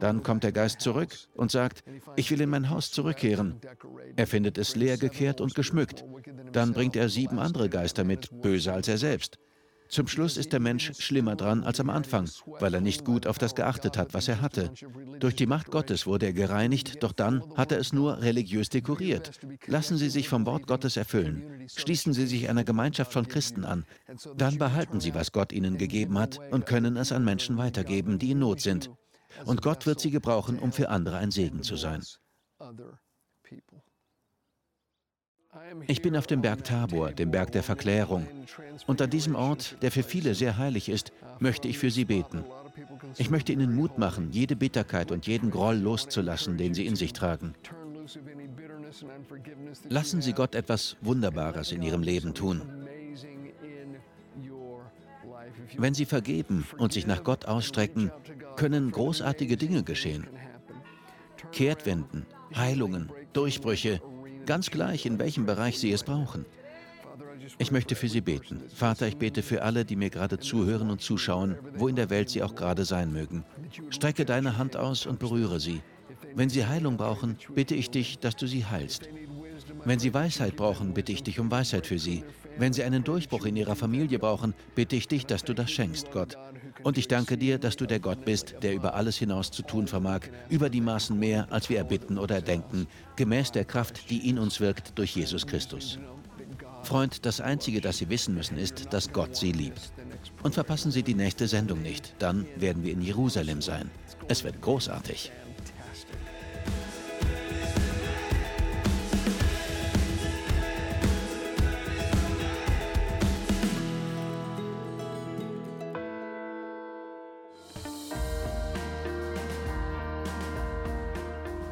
Dann 0.00 0.22
kommt 0.22 0.44
der 0.44 0.52
Geist 0.52 0.80
zurück 0.80 1.14
und 1.34 1.50
sagt, 1.50 1.84
ich 2.16 2.30
will 2.30 2.40
in 2.40 2.50
mein 2.50 2.70
Haus 2.70 2.90
zurückkehren. 2.90 3.60
Er 4.16 4.26
findet 4.26 4.58
es 4.58 4.76
leer 4.76 4.98
gekehrt 4.98 5.40
und 5.40 5.54
geschmückt. 5.54 6.04
Dann 6.52 6.72
bringt 6.74 6.96
er 6.96 7.08
sieben 7.08 7.38
andere 7.38 7.68
Geister 7.68 8.04
mit, 8.04 8.28
böser 8.42 8.74
als 8.74 8.88
er 8.88 8.98
selbst. 8.98 9.38
Zum 9.88 10.06
Schluss 10.06 10.36
ist 10.36 10.52
der 10.52 10.60
Mensch 10.60 10.92
schlimmer 10.98 11.34
dran 11.34 11.64
als 11.64 11.80
am 11.80 11.90
Anfang, 11.90 12.28
weil 12.60 12.74
er 12.74 12.80
nicht 12.80 13.04
gut 13.04 13.26
auf 13.26 13.38
das 13.38 13.54
geachtet 13.54 13.96
hat, 13.96 14.14
was 14.14 14.28
er 14.28 14.40
hatte. 14.40 14.70
Durch 15.18 15.34
die 15.34 15.46
Macht 15.46 15.70
Gottes 15.70 16.06
wurde 16.06 16.26
er 16.26 16.32
gereinigt, 16.32 17.02
doch 17.02 17.12
dann 17.12 17.42
hat 17.56 17.72
er 17.72 17.78
es 17.78 17.92
nur 17.92 18.20
religiös 18.20 18.68
dekoriert. 18.68 19.40
Lassen 19.66 19.96
Sie 19.96 20.10
sich 20.10 20.28
vom 20.28 20.46
Wort 20.46 20.66
Gottes 20.66 20.96
erfüllen. 20.96 21.66
Schließen 21.74 22.12
Sie 22.12 22.26
sich 22.26 22.48
einer 22.48 22.64
Gemeinschaft 22.64 23.12
von 23.12 23.28
Christen 23.28 23.64
an. 23.64 23.84
Dann 24.36 24.58
behalten 24.58 25.00
Sie, 25.00 25.14
was 25.14 25.32
Gott 25.32 25.52
Ihnen 25.52 25.78
gegeben 25.78 26.18
hat 26.18 26.38
und 26.50 26.66
können 26.66 26.96
es 26.96 27.12
an 27.12 27.24
Menschen 27.24 27.56
weitergeben, 27.56 28.18
die 28.18 28.32
in 28.32 28.40
Not 28.40 28.60
sind. 28.60 28.90
Und 29.44 29.62
Gott 29.62 29.86
wird 29.86 30.00
Sie 30.00 30.10
gebrauchen, 30.10 30.58
um 30.58 30.72
für 30.72 30.88
andere 30.88 31.16
ein 31.16 31.30
Segen 31.30 31.62
zu 31.62 31.76
sein. 31.76 32.02
Ich 35.86 36.02
bin 36.02 36.16
auf 36.16 36.26
dem 36.26 36.42
Berg 36.42 36.64
Tabor, 36.64 37.12
dem 37.12 37.30
Berg 37.30 37.52
der 37.52 37.62
Verklärung. 37.62 38.26
Und 38.86 39.00
an 39.00 39.10
diesem 39.10 39.34
Ort, 39.34 39.76
der 39.82 39.90
für 39.90 40.02
viele 40.02 40.34
sehr 40.34 40.58
heilig 40.58 40.88
ist, 40.88 41.12
möchte 41.38 41.68
ich 41.68 41.78
für 41.78 41.90
Sie 41.90 42.04
beten. 42.04 42.44
Ich 43.16 43.30
möchte 43.30 43.52
Ihnen 43.52 43.74
Mut 43.74 43.98
machen, 43.98 44.30
jede 44.30 44.56
Bitterkeit 44.56 45.10
und 45.10 45.26
jeden 45.26 45.50
Groll 45.50 45.76
loszulassen, 45.76 46.56
den 46.58 46.74
Sie 46.74 46.86
in 46.86 46.96
sich 46.96 47.12
tragen. 47.12 47.54
Lassen 49.88 50.22
Sie 50.22 50.32
Gott 50.32 50.54
etwas 50.54 50.96
Wunderbares 51.00 51.72
in 51.72 51.82
Ihrem 51.82 52.02
Leben 52.02 52.34
tun. 52.34 52.62
Wenn 55.76 55.94
Sie 55.94 56.04
vergeben 56.04 56.66
und 56.78 56.92
sich 56.92 57.06
nach 57.06 57.24
Gott 57.24 57.46
ausstrecken, 57.46 58.10
können 58.56 58.90
großartige 58.90 59.56
Dinge 59.56 59.82
geschehen. 59.82 60.26
Kehrtwenden, 61.52 62.26
Heilungen, 62.54 63.10
Durchbrüche, 63.32 64.00
ganz 64.48 64.70
gleich, 64.70 65.04
in 65.04 65.18
welchem 65.18 65.44
Bereich 65.44 65.78
Sie 65.78 65.92
es 65.92 66.02
brauchen. 66.02 66.46
Ich 67.58 67.70
möchte 67.70 67.94
für 67.94 68.08
Sie 68.08 68.22
beten. 68.22 68.62
Vater, 68.74 69.06
ich 69.06 69.18
bete 69.18 69.42
für 69.42 69.62
alle, 69.62 69.84
die 69.84 69.94
mir 69.94 70.08
gerade 70.08 70.38
zuhören 70.38 70.90
und 70.90 71.02
zuschauen, 71.02 71.56
wo 71.76 71.86
in 71.86 71.96
der 71.96 72.08
Welt 72.08 72.30
sie 72.30 72.42
auch 72.42 72.54
gerade 72.54 72.86
sein 72.86 73.12
mögen. 73.12 73.44
Strecke 73.90 74.24
deine 74.24 74.56
Hand 74.56 74.74
aus 74.74 75.04
und 75.04 75.18
berühre 75.18 75.60
sie. 75.60 75.82
Wenn 76.34 76.48
sie 76.48 76.64
Heilung 76.64 76.96
brauchen, 76.96 77.36
bitte 77.54 77.74
ich 77.74 77.90
dich, 77.90 78.18
dass 78.20 78.36
du 78.36 78.46
sie 78.46 78.64
heilst. 78.64 79.10
Wenn 79.84 79.98
sie 79.98 80.14
Weisheit 80.14 80.56
brauchen, 80.56 80.94
bitte 80.94 81.12
ich 81.12 81.22
dich 81.22 81.38
um 81.38 81.50
Weisheit 81.50 81.86
für 81.86 81.98
sie. 81.98 82.24
Wenn 82.58 82.72
sie 82.72 82.82
einen 82.82 83.04
Durchbruch 83.04 83.46
in 83.46 83.56
ihrer 83.56 83.76
Familie 83.76 84.18
brauchen, 84.18 84.52
bitte 84.74 84.96
ich 84.96 85.06
dich, 85.06 85.26
dass 85.26 85.44
du 85.44 85.54
das 85.54 85.70
schenkst, 85.70 86.10
Gott. 86.10 86.36
Und 86.82 86.98
ich 86.98 87.06
danke 87.06 87.38
dir, 87.38 87.58
dass 87.58 87.76
du 87.76 87.86
der 87.86 88.00
Gott 88.00 88.24
bist, 88.24 88.56
der 88.62 88.74
über 88.74 88.94
alles 88.94 89.16
hinaus 89.16 89.50
zu 89.50 89.62
tun 89.62 89.86
vermag, 89.86 90.22
über 90.48 90.68
die 90.68 90.80
Maßen 90.80 91.18
mehr, 91.18 91.46
als 91.50 91.68
wir 91.68 91.78
erbitten 91.78 92.18
oder 92.18 92.40
denken, 92.40 92.86
gemäß 93.16 93.52
der 93.52 93.64
Kraft, 93.64 94.10
die 94.10 94.28
in 94.28 94.38
uns 94.38 94.60
wirkt 94.60 94.98
durch 94.98 95.14
Jesus 95.14 95.46
Christus. 95.46 95.98
Freund, 96.82 97.26
das 97.26 97.40
Einzige, 97.40 97.80
das 97.80 97.98
Sie 97.98 98.08
wissen 98.08 98.34
müssen, 98.34 98.58
ist, 98.58 98.92
dass 98.92 99.12
Gott 99.12 99.36
Sie 99.36 99.52
liebt. 99.52 99.92
Und 100.42 100.54
verpassen 100.54 100.90
Sie 100.90 101.02
die 101.02 101.14
nächste 101.14 101.46
Sendung 101.46 101.82
nicht, 101.82 102.14
dann 102.18 102.46
werden 102.56 102.82
wir 102.82 102.92
in 102.92 103.02
Jerusalem 103.02 103.62
sein. 103.62 103.90
Es 104.28 104.42
wird 104.42 104.60
großartig. 104.60 105.30